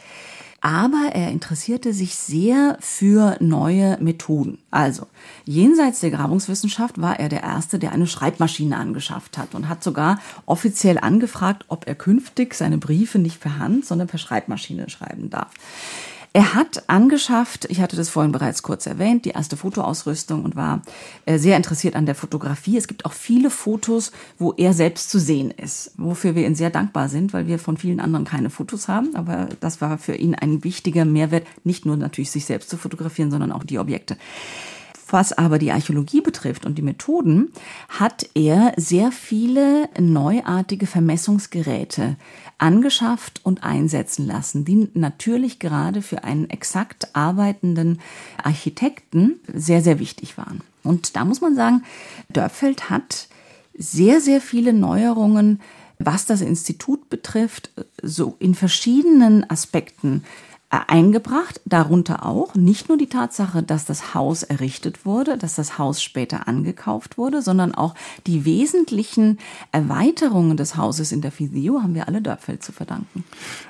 [0.66, 4.58] aber er interessierte sich sehr für neue Methoden.
[4.72, 5.06] Also,
[5.44, 10.20] jenseits der Grabungswissenschaft war er der Erste, der eine Schreibmaschine angeschafft hat und hat sogar
[10.48, 15.52] offiziell angefragt, ob er künftig seine Briefe nicht per Hand, sondern per Schreibmaschine schreiben darf.
[16.36, 20.82] Er hat angeschafft, ich hatte das vorhin bereits kurz erwähnt, die erste Fotoausrüstung und war
[21.26, 22.76] äh, sehr interessiert an der Fotografie.
[22.76, 26.72] Es gibt auch viele Fotos, wo er selbst zu sehen ist, wofür wir ihm sehr
[26.72, 29.16] dankbar sind, weil wir von vielen anderen keine Fotos haben.
[29.16, 33.32] Aber das war für ihn ein wichtiger Mehrwert, nicht nur natürlich sich selbst zu fotografieren,
[33.32, 34.18] sondern auch die Objekte.
[35.16, 37.54] Was aber die Archäologie betrifft und die Methoden,
[37.88, 42.18] hat er sehr viele neuartige Vermessungsgeräte
[42.58, 48.02] angeschafft und einsetzen lassen, die natürlich gerade für einen exakt arbeitenden
[48.44, 50.60] Architekten sehr, sehr wichtig waren.
[50.84, 51.84] Und da muss man sagen,
[52.28, 53.30] Dörpfeld hat
[53.74, 55.62] sehr, sehr viele Neuerungen,
[55.98, 57.70] was das Institut betrifft,
[58.02, 60.26] so in verschiedenen Aspekten
[60.90, 66.02] eingebracht, darunter auch nicht nur die Tatsache, dass das Haus errichtet wurde, dass das Haus
[66.02, 67.96] später angekauft wurde, sondern auch
[68.28, 69.40] die wesentlichen
[69.72, 73.24] Erweiterungen des Hauses in der Physio haben wir alle Dörpfeld zu verdanken.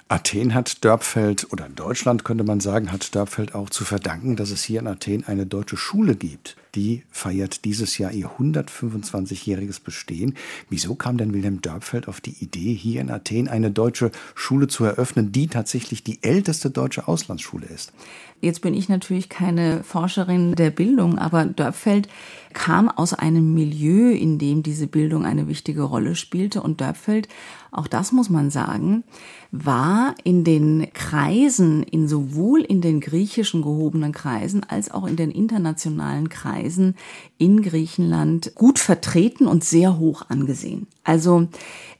[0.08, 4.63] Athen hat Dörpfeld, oder Deutschland könnte man sagen, hat Dörpfeld auch zu verdanken, dass es
[4.63, 6.56] hier in Athen eine deutsche Schule gibt.
[6.76, 10.36] Die feiert dieses Jahr ihr 125-jähriges Bestehen.
[10.70, 14.84] Wieso kam denn Wilhelm Dörpfeld auf die Idee, hier in Athen eine deutsche Schule zu
[14.84, 17.94] eröffnen, die tatsächlich die älteste deutsche Auslandsschule ist?
[18.42, 22.10] Jetzt bin ich natürlich keine Forscherin der Bildung, aber Dörpfeld
[22.54, 26.62] kam aus einem Milieu, in dem diese Bildung eine wichtige Rolle spielte.
[26.62, 27.28] Und Dörpfeld,
[27.76, 29.04] auch das muss man sagen,
[29.52, 35.32] war in den Kreisen, in sowohl in den griechischen gehobenen Kreisen als auch in den
[35.32, 36.96] internationalen Kreisen
[37.38, 40.88] in Griechenland gut vertreten und sehr hoch angesehen.
[41.04, 41.48] Also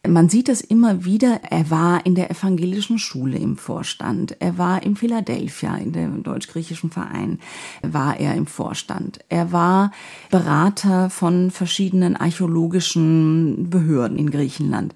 [0.08, 4.84] man sieht es immer wieder, er war in der evangelischen Schule im Vorstand, er war
[4.84, 7.40] im Philadelphia, in dem deutsch-griechischen Verein,
[7.82, 9.92] war er im Vorstand, er war
[10.30, 14.94] Berater von verschiedenen archäologischen Behörden in Griechenland.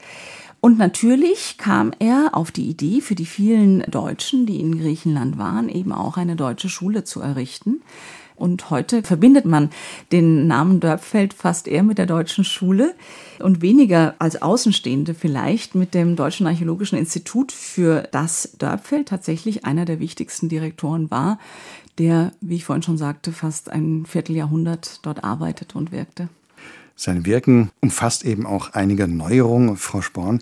[0.62, 5.70] Und natürlich kam er auf die Idee, für die vielen Deutschen, die in Griechenland waren,
[5.70, 7.82] eben auch eine deutsche Schule zu errichten.
[8.36, 9.70] Und heute verbindet man
[10.14, 12.96] den Namen Dörpfeld fast eher mit der deutschen Schule
[13.40, 19.84] und weniger als Außenstehende vielleicht mit dem Deutschen Archäologischen Institut, für das Dörpfeld tatsächlich einer
[19.84, 21.38] der wichtigsten Direktoren war,
[21.98, 26.30] der, wie ich vorhin schon sagte, fast ein Vierteljahrhundert dort arbeitete und wirkte.
[27.00, 30.42] Sein Wirken umfasst eben auch einige Neuerungen, Frau Sporn.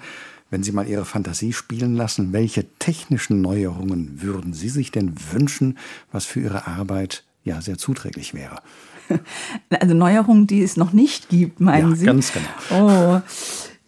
[0.49, 5.77] Wenn Sie mal Ihre Fantasie spielen lassen, welche technischen Neuerungen würden Sie sich denn wünschen,
[6.11, 8.61] was für Ihre Arbeit ja sehr zuträglich wäre.
[9.69, 12.05] Also Neuerungen, die es noch nicht gibt, meinen ja, Sie?
[12.07, 12.47] Ganz genau.
[12.71, 13.21] Oh.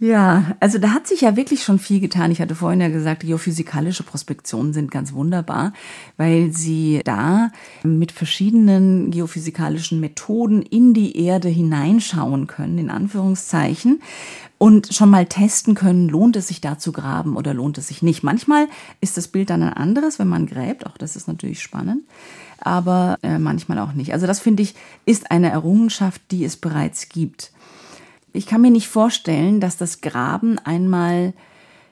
[0.01, 2.31] Ja, also da hat sich ja wirklich schon viel getan.
[2.31, 5.73] Ich hatte vorhin ja gesagt, geophysikalische Prospektionen sind ganz wunderbar,
[6.15, 7.51] weil sie da
[7.83, 14.01] mit verschiedenen geophysikalischen Methoden in die Erde hineinschauen können, in Anführungszeichen,
[14.57, 18.01] und schon mal testen können, lohnt es sich da zu graben oder lohnt es sich
[18.01, 18.23] nicht.
[18.23, 18.67] Manchmal
[19.01, 22.03] ist das Bild dann ein anderes, wenn man gräbt, auch das ist natürlich spannend,
[22.59, 24.13] aber äh, manchmal auch nicht.
[24.13, 27.51] Also das finde ich ist eine Errungenschaft, die es bereits gibt
[28.33, 31.33] ich kann mir nicht vorstellen, dass das Graben einmal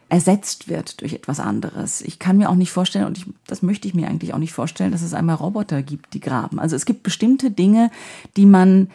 [0.09, 2.01] ersetzt wird durch etwas anderes.
[2.01, 4.53] Ich kann mir auch nicht vorstellen, und ich, das möchte ich mir eigentlich auch nicht
[4.53, 6.59] vorstellen, dass es einmal Roboter gibt, die graben.
[6.59, 7.91] Also es gibt bestimmte Dinge,
[8.37, 8.89] die man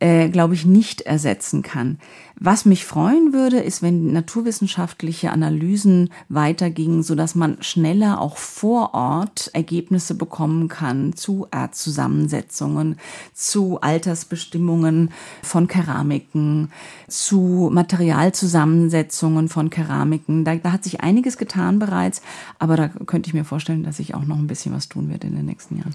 [0.00, 1.98] äh, glaube ich, nicht ersetzen kann.
[2.38, 8.92] Was mich freuen würde, ist, wenn naturwissenschaftliche Analysen weitergingen, so dass man schneller auch vor
[8.92, 12.96] Ort Ergebnisse bekommen kann zu Erdzusammensetzungen,
[13.32, 15.10] zu Altersbestimmungen
[15.42, 16.72] von Keramiken,
[17.06, 20.44] zu Materialzusammensetzungen von Keramiken.
[20.44, 22.20] Da, da hat sich einiges getan bereits,
[22.58, 25.22] aber da könnte ich mir vorstellen, dass sich auch noch ein bisschen was tun wird
[25.22, 25.94] in den nächsten Jahren.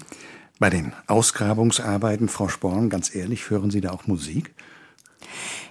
[0.60, 4.52] Bei den Ausgrabungsarbeiten, Frau Sporn, ganz ehrlich, hören Sie da auch Musik?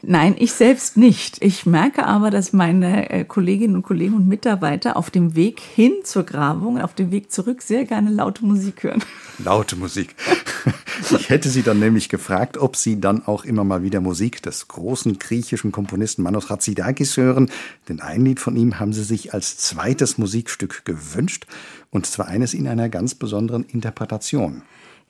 [0.01, 1.37] Nein, ich selbst nicht.
[1.43, 5.93] Ich merke aber, dass meine äh, Kolleginnen und Kollegen und Mitarbeiter auf dem Weg hin
[6.03, 9.03] zur Grabung, auf dem Weg zurück sehr gerne laute Musik hören.
[9.37, 10.15] Laute Musik.
[11.11, 14.67] Ich hätte Sie dann nämlich gefragt, ob Sie dann auch immer mal wieder Musik des
[14.67, 17.49] großen griechischen Komponisten Manos Ratzidakis hören.
[17.87, 21.47] Denn ein Lied von ihm haben Sie sich als zweites Musikstück gewünscht.
[21.89, 24.61] Und zwar eines in einer ganz besonderen Interpretation.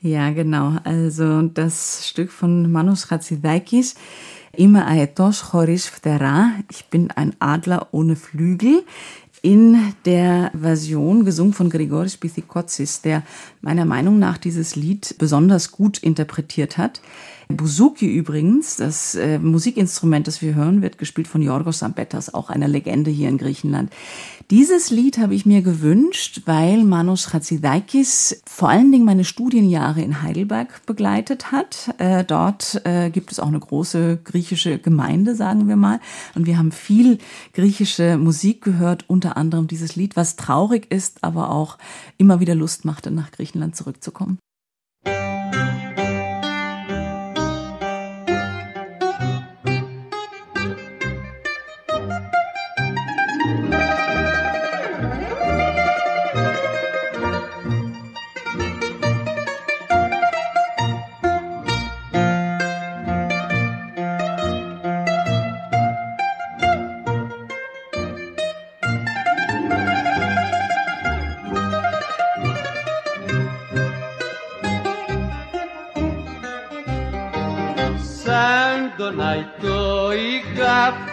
[0.02, 0.78] Ja, genau.
[0.84, 3.94] Also das Stück von Manos Ratzidaikis,
[4.52, 8.82] Immer aetos choris phthera, ich bin ein Adler ohne Flügel,
[9.42, 13.22] in der Version gesungen von Grigoris Pithikotsis, der
[13.60, 17.00] meiner Meinung nach dieses Lied besonders gut interpretiert hat.
[17.56, 22.68] Buzuki übrigens, das äh, Musikinstrument, das wir hören, wird gespielt von Yorgos Sambetas, auch einer
[22.68, 23.90] Legende hier in Griechenland.
[24.50, 30.22] Dieses Lied habe ich mir gewünscht, weil Manos Chatzidaikis vor allen Dingen meine Studienjahre in
[30.22, 31.94] Heidelberg begleitet hat.
[31.98, 36.00] Äh, dort äh, gibt es auch eine große griechische Gemeinde, sagen wir mal.
[36.34, 37.18] Und wir haben viel
[37.52, 41.78] griechische Musik gehört, unter anderem dieses Lied, was traurig ist, aber auch
[42.18, 44.38] immer wieder Lust machte, nach Griechenland zurückzukommen.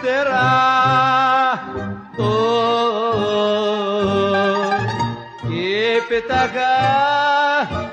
[0.08, 0.50] Φτερά
[5.48, 6.78] και πεταγά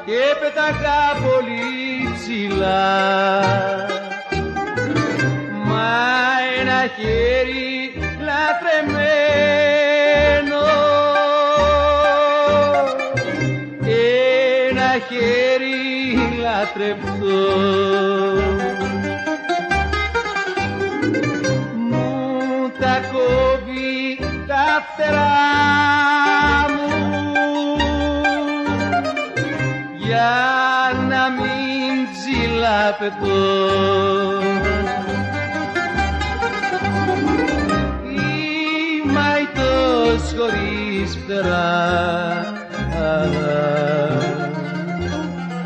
[0.06, 2.92] και πεταγά πολύ ψηλά.
[5.66, 5.94] Μα
[6.60, 7.74] ένα χέρι
[8.28, 9.56] λατρεμένο
[14.72, 15.80] ένα χέρι
[16.42, 18.15] λατρευτό
[25.06, 26.96] φτερά μου
[29.98, 30.34] για
[31.10, 33.44] να μην ψηλαπετώ.
[39.02, 41.74] Είμαι αητός χωρίς φτερά.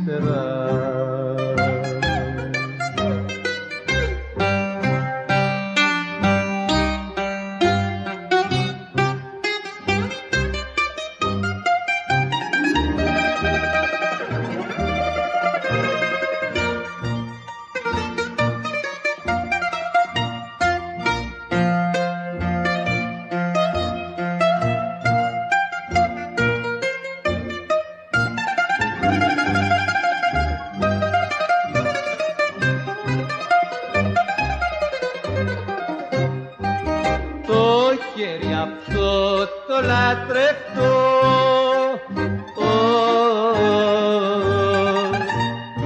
[38.22, 41.00] χέρι αυτό το λατρευτό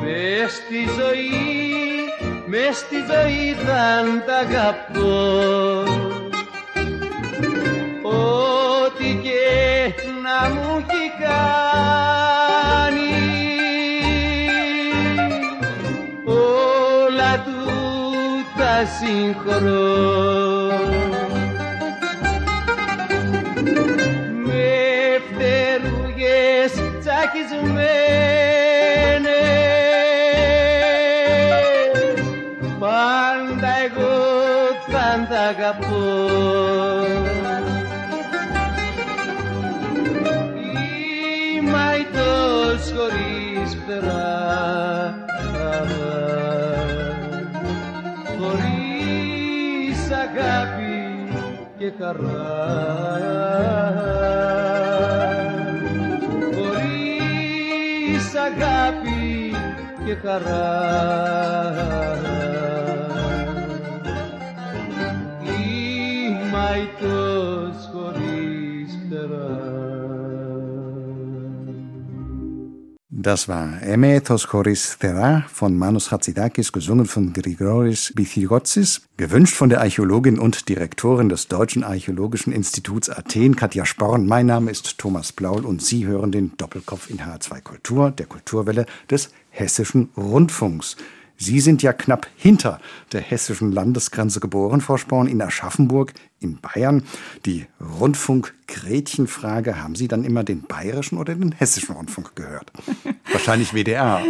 [0.01, 1.29] Μες στη ζωή,
[2.45, 5.83] μες στη ζωή θα τα αγαπώ.
[8.03, 11.55] Ό,τι και να μου έχει κάνει
[16.25, 17.71] όλα του
[18.57, 20.44] τα συγχωρώ.
[51.99, 53.19] Χαρά
[56.55, 59.55] χωρίς αγάπη
[60.05, 60.65] και χαρά
[73.25, 79.81] Das war Emethos Choris Thera von Manos Hatzidakis, gesungen von Grigoris Bithyrotzis, gewünscht von der
[79.81, 84.27] Archäologin und Direktorin des Deutschen Archäologischen Instituts Athen, Katja Sporn.
[84.27, 88.85] Mein Name ist Thomas Blaul und Sie hören den Doppelkopf in H2 Kultur, der Kulturwelle
[89.09, 90.95] des Hessischen Rundfunks.
[91.37, 92.79] Sie sind ja knapp hinter
[93.11, 97.03] der hessischen Landesgrenze geboren, Frau Sporn, in Aschaffenburg in Bayern.
[97.45, 102.71] Die Rundfunk-Gretchenfrage, haben Sie dann immer den bayerischen oder den hessischen Rundfunk gehört?
[103.35, 104.21] Wahrscheinlich WDR.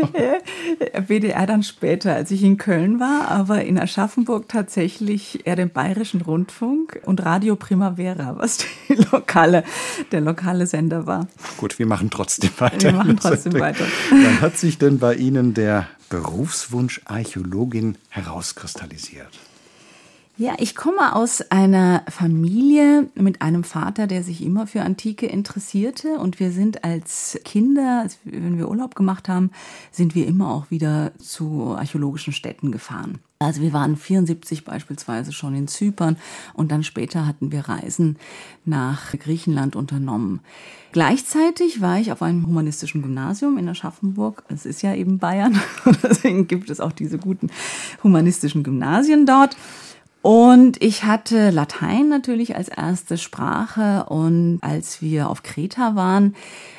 [1.07, 6.21] WDR dann später, als ich in Köln war, aber in Aschaffenburg tatsächlich eher den bayerischen
[6.21, 8.65] Rundfunk und Radio Primavera, was
[9.11, 9.63] lokale,
[10.11, 11.27] der lokale Sender war.
[11.57, 12.81] Gut, wir machen trotzdem weiter.
[12.81, 13.85] Wir machen trotzdem weiter.
[14.09, 19.29] Wann hat sich denn bei Ihnen der Berufswunsch Archäologin herauskristallisiert?
[20.37, 26.19] Ja, ich komme aus einer Familie mit einem Vater, der sich immer für Antike interessierte.
[26.19, 29.51] Und wir sind als Kinder, wenn wir Urlaub gemacht haben,
[29.91, 33.19] sind wir immer auch wieder zu archäologischen Städten gefahren.
[33.39, 36.17] Also wir waren 74 beispielsweise schon in Zypern
[36.53, 38.17] und dann später hatten wir Reisen
[38.65, 40.41] nach Griechenland unternommen.
[40.91, 44.43] Gleichzeitig war ich auf einem humanistischen Gymnasium in Aschaffenburg.
[44.49, 45.59] Es ist ja eben Bayern,
[46.03, 47.49] deswegen gibt es auch diese guten
[48.03, 49.55] humanistischen Gymnasien dort.
[50.25, 54.05] Und ich hatte Latein natürlich als erste Sprache.
[54.09, 56.35] Und als wir auf Kreta waren,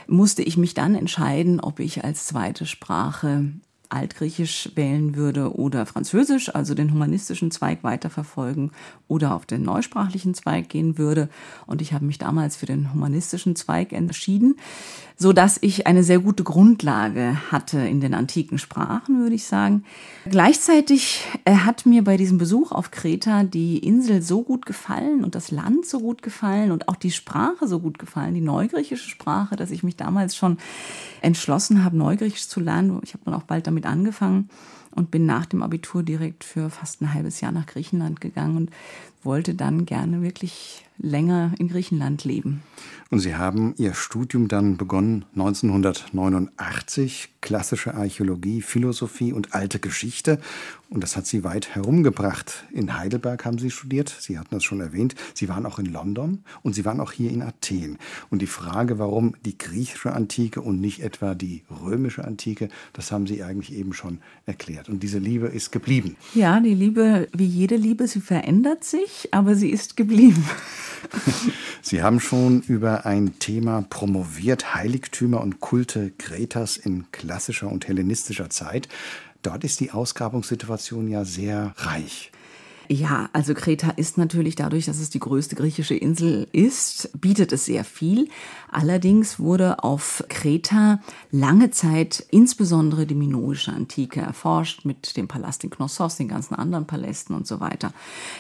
[0.09, 3.53] musste ich mich dann entscheiden, ob ich als zweite Sprache
[3.91, 8.71] Altgriechisch wählen würde oder Französisch, also den humanistischen Zweig weiterverfolgen
[9.09, 11.29] oder auf den neusprachlichen Zweig gehen würde.
[11.67, 14.57] Und ich habe mich damals für den humanistischen Zweig entschieden,
[15.19, 19.85] so dass ich eine sehr gute Grundlage hatte in den antiken Sprachen, würde ich sagen.
[20.29, 25.35] Gleichzeitig äh, hat mir bei diesem Besuch auf Kreta die Insel so gut gefallen und
[25.35, 29.57] das Land so gut gefallen und auch die Sprache so gut gefallen, die neugriechische Sprache,
[29.57, 30.59] dass ich mich damals schon
[31.23, 33.01] entschlossen habe, Neugriechisch zu lernen.
[33.03, 34.49] Ich habe dann auch bald damit angefangen
[34.97, 38.71] und bin nach dem Abitur direkt für fast ein halbes Jahr nach Griechenland gegangen und
[39.23, 42.63] wollte dann gerne wirklich länger in Griechenland leben.
[43.11, 50.41] Und Sie haben Ihr Studium dann begonnen 1989, klassische Archäologie, Philosophie und alte Geschichte.
[50.89, 52.65] Und das hat Sie weit herumgebracht.
[52.73, 55.15] In Heidelberg haben Sie studiert, Sie hatten das schon erwähnt.
[55.35, 57.99] Sie waren auch in London und Sie waren auch hier in Athen.
[58.31, 63.27] Und die Frage, warum die griechische Antike und nicht etwa die römische Antike, das haben
[63.27, 64.89] Sie eigentlich eben schon erklärt.
[64.89, 66.17] Und diese Liebe ist geblieben.
[66.35, 70.45] Ja, die Liebe, wie jede Liebe, sie verändert sich, aber sie ist geblieben.
[71.83, 78.51] Sie haben schon über ein Thema promoviert, Heiligtümer und Kulte Kretas in klassischer und hellenistischer
[78.51, 78.89] Zeit.
[79.47, 82.33] Dort ist die Ausgrabungssituation ja sehr reich.
[82.89, 87.65] Ja, also Kreta ist natürlich dadurch, dass es die größte griechische Insel ist, bietet es
[87.65, 88.29] sehr viel.
[88.71, 95.71] Allerdings wurde auf Kreta lange Zeit insbesondere die minoische Antike erforscht mit dem Palast in
[95.71, 97.93] Knossos, den ganzen anderen Palästen und so weiter.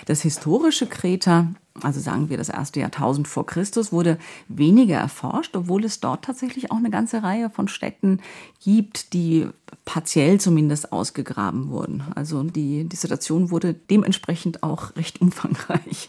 [0.06, 4.18] Das historische Kreta, also sagen wir das erste Jahrtausend vor Christus, wurde
[4.48, 8.20] weniger erforscht, obwohl es dort tatsächlich auch eine ganze Reihe von Städten
[8.62, 9.48] gibt, die
[9.84, 12.04] partiell zumindest ausgegraben wurden.
[12.14, 16.08] Also die Dissertation wurde dementsprechend auch recht umfangreich.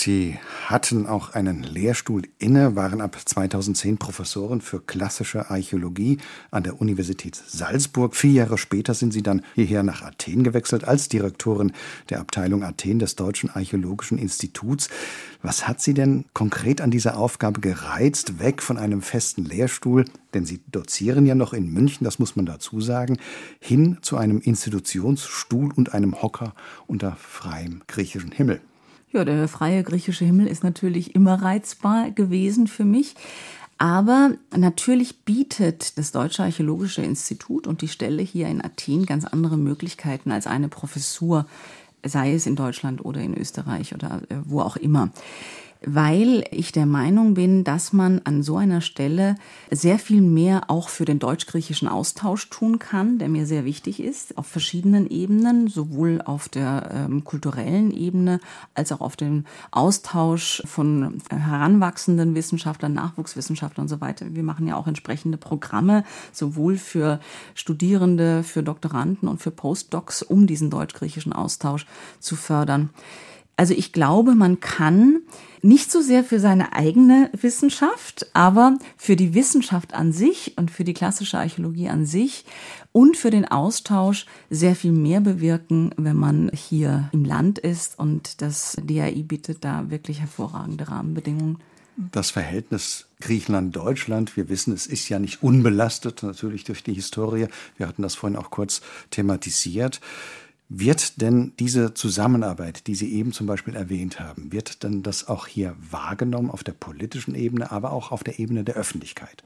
[0.00, 6.18] Sie hatten auch einen Lehrstuhl inne, waren ab 2010 Professorin für klassische Archäologie
[6.52, 8.14] an der Universität Salzburg.
[8.14, 11.72] Vier Jahre später sind Sie dann hierher nach Athen gewechselt als Direktorin
[12.10, 14.88] der Abteilung Athen des Deutschen Archäologischen Instituts.
[15.42, 20.46] Was hat Sie denn konkret an dieser Aufgabe gereizt, weg von einem festen Lehrstuhl, denn
[20.46, 23.18] Sie dozieren ja noch in München, das muss man dazu sagen,
[23.58, 26.54] hin zu einem Institutionsstuhl und einem Hocker
[26.86, 28.60] unter freiem griechischen Himmel?
[29.12, 33.14] Ja, der freie griechische Himmel ist natürlich immer reizbar gewesen für mich.
[33.78, 39.56] Aber natürlich bietet das Deutsche Archäologische Institut und die Stelle hier in Athen ganz andere
[39.56, 41.46] Möglichkeiten als eine Professur,
[42.04, 45.10] sei es in Deutschland oder in Österreich oder äh, wo auch immer
[45.84, 49.36] weil ich der Meinung bin, dass man an so einer Stelle
[49.70, 54.36] sehr viel mehr auch für den deutsch-griechischen Austausch tun kann, der mir sehr wichtig ist,
[54.36, 58.40] auf verschiedenen Ebenen, sowohl auf der ähm, kulturellen Ebene
[58.74, 64.26] als auch auf dem Austausch von heranwachsenden Wissenschaftlern, Nachwuchswissenschaftlern und so weiter.
[64.30, 67.20] Wir machen ja auch entsprechende Programme, sowohl für
[67.54, 71.86] Studierende, für Doktoranden und für Postdocs, um diesen deutsch-griechischen Austausch
[72.18, 72.90] zu fördern.
[73.58, 75.22] Also ich glaube, man kann
[75.62, 80.84] nicht so sehr für seine eigene Wissenschaft, aber für die Wissenschaft an sich und für
[80.84, 82.44] die klassische Archäologie an sich
[82.92, 87.98] und für den Austausch sehr viel mehr bewirken, wenn man hier im Land ist.
[87.98, 91.58] Und das DAI bietet da wirklich hervorragende Rahmenbedingungen.
[91.96, 97.48] Das Verhältnis Griechenland-Deutschland, wir wissen, es ist ja nicht unbelastet, natürlich durch die Historie.
[97.76, 100.00] Wir hatten das vorhin auch kurz thematisiert.
[100.70, 105.46] Wird denn diese Zusammenarbeit, die Sie eben zum Beispiel erwähnt haben, wird denn das auch
[105.46, 109.42] hier wahrgenommen auf der politischen Ebene, aber auch auf der Ebene der Öffentlichkeit?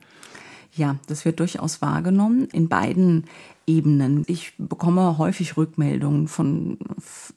[0.74, 3.24] Ja, das wird durchaus wahrgenommen in beiden
[3.72, 4.24] Ebenen.
[4.26, 6.78] Ich bekomme häufig Rückmeldungen von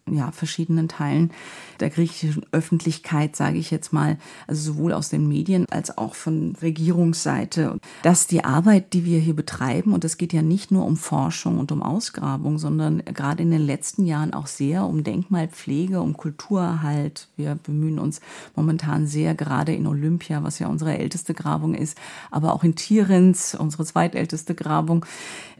[0.10, 1.32] ja, verschiedenen Teilen
[1.80, 4.18] der griechischen Öffentlichkeit, sage ich jetzt mal,
[4.48, 9.36] also sowohl aus den Medien als auch von Regierungsseite, dass die Arbeit, die wir hier
[9.36, 13.52] betreiben, und es geht ja nicht nur um Forschung und um Ausgrabung, sondern gerade in
[13.52, 17.28] den letzten Jahren auch sehr um Denkmalpflege, um Kulturerhalt.
[17.38, 18.22] Wir bemühen uns
[18.56, 21.98] momentan sehr, gerade in Olympia, was ja unsere älteste Grabung ist,
[22.32, 25.06] aber auch in Tirins, unsere zweitälteste Grabung,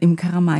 [0.00, 0.16] im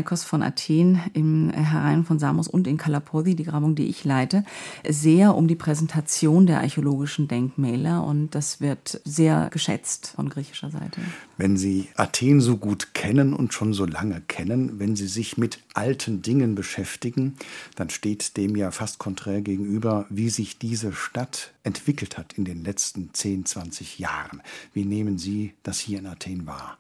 [0.06, 4.44] Karamaikos von Athen, im Herein von Samos und in Kalapodi, die Grabung, die ich leite,
[4.88, 11.00] sehr um die Präsentation der archäologischen Denkmäler und das wird sehr geschätzt von griechischer Seite.
[11.36, 15.58] Wenn Sie Athen so gut kennen und schon so lange kennen, wenn Sie sich mit
[15.74, 17.34] alten Dingen beschäftigen,
[17.74, 22.62] dann steht dem ja fast konträr gegenüber, wie sich diese Stadt entwickelt hat in den
[22.62, 24.40] letzten 10, 20 Jahren.
[24.72, 26.78] Wie nehmen Sie das hier in Athen wahr?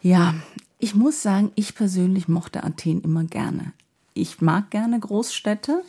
[0.00, 0.34] Ja,
[0.78, 3.72] ich muss sagen, ich persönlich mochte Athen immer gerne.
[4.14, 5.82] Ich mag gerne Großstädte.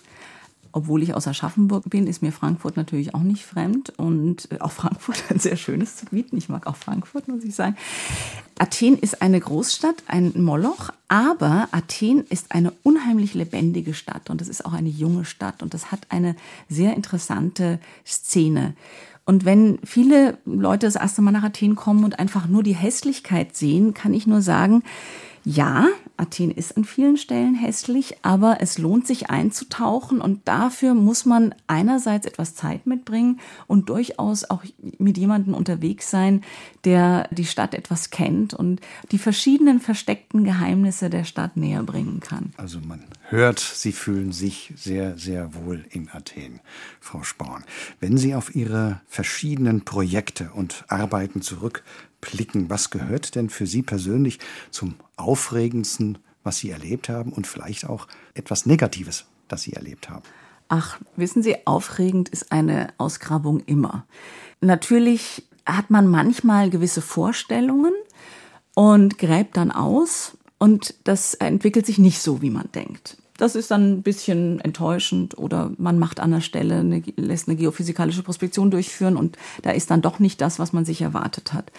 [0.72, 4.72] Obwohl ich aus Aschaffenburg bin, ist mir Frankfurt natürlich auch nicht fremd und äh, auch
[4.72, 6.38] Frankfurt ein sehr schönes zu bieten.
[6.38, 7.76] Ich mag auch Frankfurt, muss ich sagen.
[8.60, 14.48] Athen ist eine Großstadt, ein Moloch, aber Athen ist eine unheimlich lebendige Stadt und es
[14.48, 16.36] ist auch eine junge Stadt und es hat eine
[16.68, 18.76] sehr interessante Szene.
[19.30, 23.56] Und wenn viele Leute das erste Mal nach Athen kommen und einfach nur die Hässlichkeit
[23.56, 24.82] sehen, kann ich nur sagen,
[25.50, 31.26] ja, Athen ist an vielen Stellen hässlich, aber es lohnt sich einzutauchen und dafür muss
[31.26, 34.64] man einerseits etwas Zeit mitbringen und durchaus auch
[35.00, 36.44] mit jemandem unterwegs sein,
[36.84, 38.80] der die Stadt etwas kennt und
[39.12, 42.54] die verschiedenen versteckten Geheimnisse der Stadt näher bringen kann.
[42.58, 46.60] Also man hört, Sie fühlen sich sehr, sehr wohl in Athen,
[47.00, 47.64] Frau Sporn.
[48.00, 51.84] Wenn Sie auf Ihre verschiedenen Projekte und Arbeiten zurück
[52.22, 52.70] blicken.
[52.70, 54.40] Was gehört denn für Sie persönlich
[54.72, 60.24] zum Aufregendsten, was Sie erlebt haben und vielleicht auch etwas Negatives, das Sie erlebt haben?
[60.68, 64.06] Ach, wissen Sie, aufregend ist eine Ausgrabung immer.
[64.62, 67.94] Natürlich hat man manchmal gewisse Vorstellungen
[68.76, 73.18] und gräbt dann aus und das entwickelt sich nicht so, wie man denkt.
[73.40, 77.56] Das ist dann ein bisschen enttäuschend oder man macht an der Stelle, eine, lässt eine
[77.56, 81.72] geophysikalische Prospektion durchführen und da ist dann doch nicht das, was man sich erwartet hat.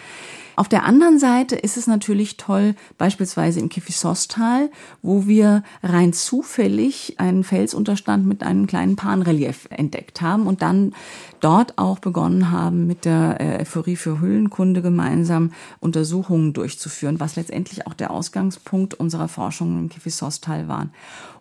[0.57, 4.71] Auf der anderen Seite ist es natürlich toll, beispielsweise im Kifisostal,
[5.03, 10.93] wo wir rein zufällig einen Felsunterstand mit einem kleinen Panrelief entdeckt haben und dann
[11.41, 17.87] dort auch begonnen haben, mit der äh, Euphorie für Hüllenkunde gemeinsam Untersuchungen durchzuführen, was letztendlich
[17.87, 20.93] auch der Ausgangspunkt unserer Forschungen im Kifisostal waren.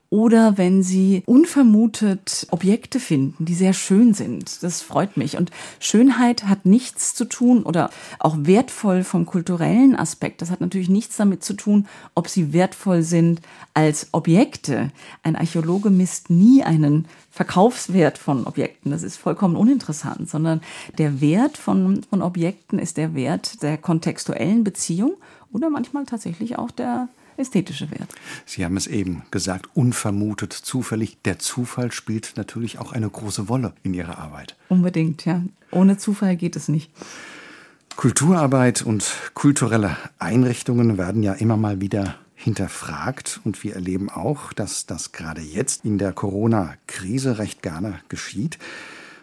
[0.10, 4.64] oder wenn sie unvermutet Objekte finden, die sehr schön sind.
[4.64, 5.38] Das freut mich.
[5.38, 10.42] Und Schönheit hat nichts zu tun oder auch wertvoll vom kulturellen Aspekt.
[10.42, 13.42] Das hat natürlich nichts damit zu tun, ob sie wertvoll sind
[13.74, 14.92] als Objekte.
[15.24, 18.92] Ein Archäologe misst nie einen Verkaufswert von Objekten.
[18.92, 20.62] Das ist vollkommen uninteressant, sondern
[20.98, 25.14] der Wert von, von Objekten ist der Wert der kontextuellen Beziehung
[25.52, 28.14] oder manchmal tatsächlich auch der ästhetische Wert.
[28.46, 31.22] Sie haben es eben gesagt, unvermutet, zufällig.
[31.24, 34.56] Der Zufall spielt natürlich auch eine große Rolle in Ihrer Arbeit.
[34.68, 35.42] Unbedingt, ja.
[35.72, 36.92] Ohne Zufall geht es nicht.
[38.00, 44.86] Kulturarbeit und kulturelle Einrichtungen werden ja immer mal wieder hinterfragt und wir erleben auch, dass
[44.86, 48.58] das gerade jetzt in der Corona-Krise recht gerne geschieht.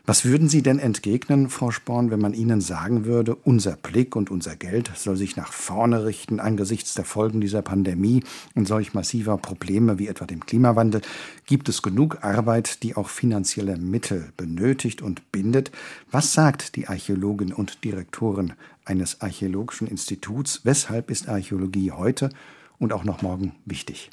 [0.08, 4.30] Was würden Sie denn entgegnen, Frau Sporn, wenn man Ihnen sagen würde, unser Blick und
[4.30, 8.22] unser Geld soll sich nach vorne richten angesichts der Folgen dieser Pandemie
[8.54, 11.00] und solch massiver Probleme wie etwa dem Klimawandel?
[11.46, 15.72] Gibt es genug Arbeit, die auch finanzielle Mittel benötigt und bindet?
[16.08, 18.52] Was sagt die Archäologin und Direktorin
[18.84, 20.60] eines archäologischen Instituts?
[20.62, 22.30] Weshalb ist Archäologie heute
[22.78, 24.10] und auch noch morgen wichtig?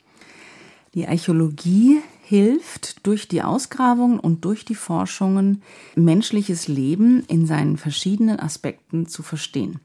[0.96, 2.02] Die Archäologie
[2.34, 5.62] hilft durch die Ausgrabungen und durch die Forschungen
[5.96, 9.82] menschliches Leben in seinen verschiedenen Aspekten zu verstehen.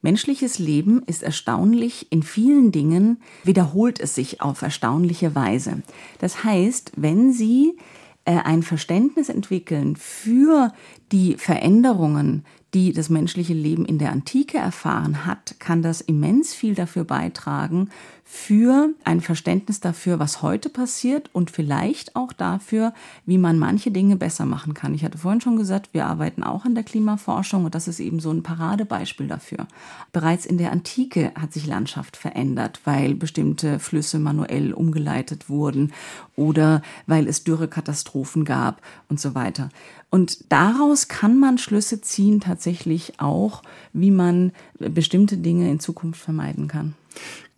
[0.00, 5.82] Menschliches Leben ist erstaunlich, in vielen Dingen wiederholt es sich auf erstaunliche Weise.
[6.20, 7.76] Das heißt, wenn Sie
[8.24, 10.72] äh, ein Verständnis entwickeln für
[11.10, 16.74] die Veränderungen, die das menschliche Leben in der Antike erfahren hat, kann das immens viel
[16.74, 17.90] dafür beitragen,
[18.32, 22.94] für ein Verständnis dafür, was heute passiert und vielleicht auch dafür,
[23.26, 24.94] wie man manche Dinge besser machen kann.
[24.94, 28.20] Ich hatte vorhin schon gesagt, wir arbeiten auch an der Klimaforschung und das ist eben
[28.20, 29.66] so ein Paradebeispiel dafür.
[30.12, 35.92] Bereits in der Antike hat sich Landschaft verändert, weil bestimmte Flüsse manuell umgeleitet wurden
[36.36, 39.70] oder weil es Dürrekatastrophen gab und so weiter.
[40.10, 46.66] Und daraus kann man Schlüsse ziehen, tatsächlich auch, wie man bestimmte Dinge in Zukunft vermeiden
[46.66, 46.94] kann.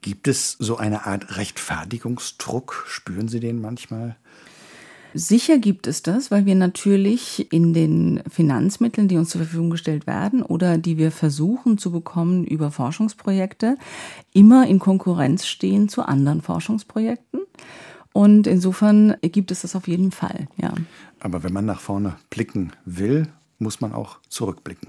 [0.03, 2.85] Gibt es so eine Art Rechtfertigungsdruck?
[2.87, 4.17] Spüren Sie den manchmal?
[5.15, 10.07] Sicher gibt es das, weil wir natürlich in den Finanzmitteln, die uns zur Verfügung gestellt
[10.07, 13.77] werden oder die wir versuchen zu bekommen über Forschungsprojekte,
[14.33, 17.41] immer in Konkurrenz stehen zu anderen Forschungsprojekten.
[18.15, 20.73] Und insofern gibt es das auf jeden Fall, ja.
[21.23, 23.29] Aber wenn man nach vorne blicken will,
[23.61, 24.89] muss man auch zurückblicken.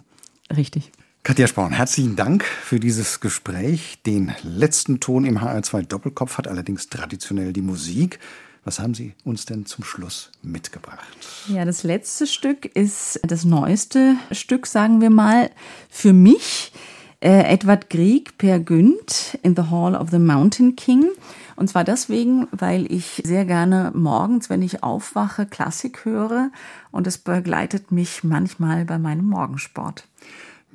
[0.55, 0.91] Richtig.
[1.21, 3.99] Katja Sporn, herzlichen Dank für dieses Gespräch.
[4.05, 8.19] Den letzten Ton im HR2 Doppelkopf hat allerdings traditionell die Musik.
[8.65, 11.05] Was haben Sie uns denn zum Schluss mitgebracht?
[11.47, 15.51] Ja, das letzte Stück ist das neueste Stück, sagen wir mal,
[15.87, 16.71] für mich.
[17.23, 21.05] Äh, Edward Grieg, Per Günd in The Hall of the Mountain King.
[21.55, 26.51] Und zwar deswegen, weil ich sehr gerne morgens, wenn ich aufwache, Klassik höre
[26.91, 30.05] und es begleitet mich manchmal bei meinem Morgensport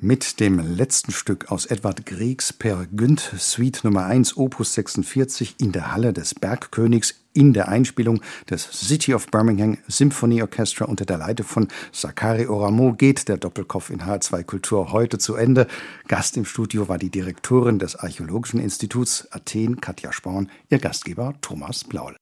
[0.01, 5.71] mit dem letzten Stück aus Edward Griegs Per Günd, Suite Nummer 1, Opus 46 in
[5.73, 11.17] der Halle des Bergkönigs in der Einspielung des City of Birmingham Symphony Orchestra unter der
[11.17, 15.67] Leitung von Sakari Oramo geht der Doppelkopf in H2 Kultur heute zu Ende.
[16.07, 21.83] Gast im Studio war die Direktorin des Archäologischen Instituts Athen, Katja Sporn, ihr Gastgeber Thomas
[21.83, 22.15] Blaul.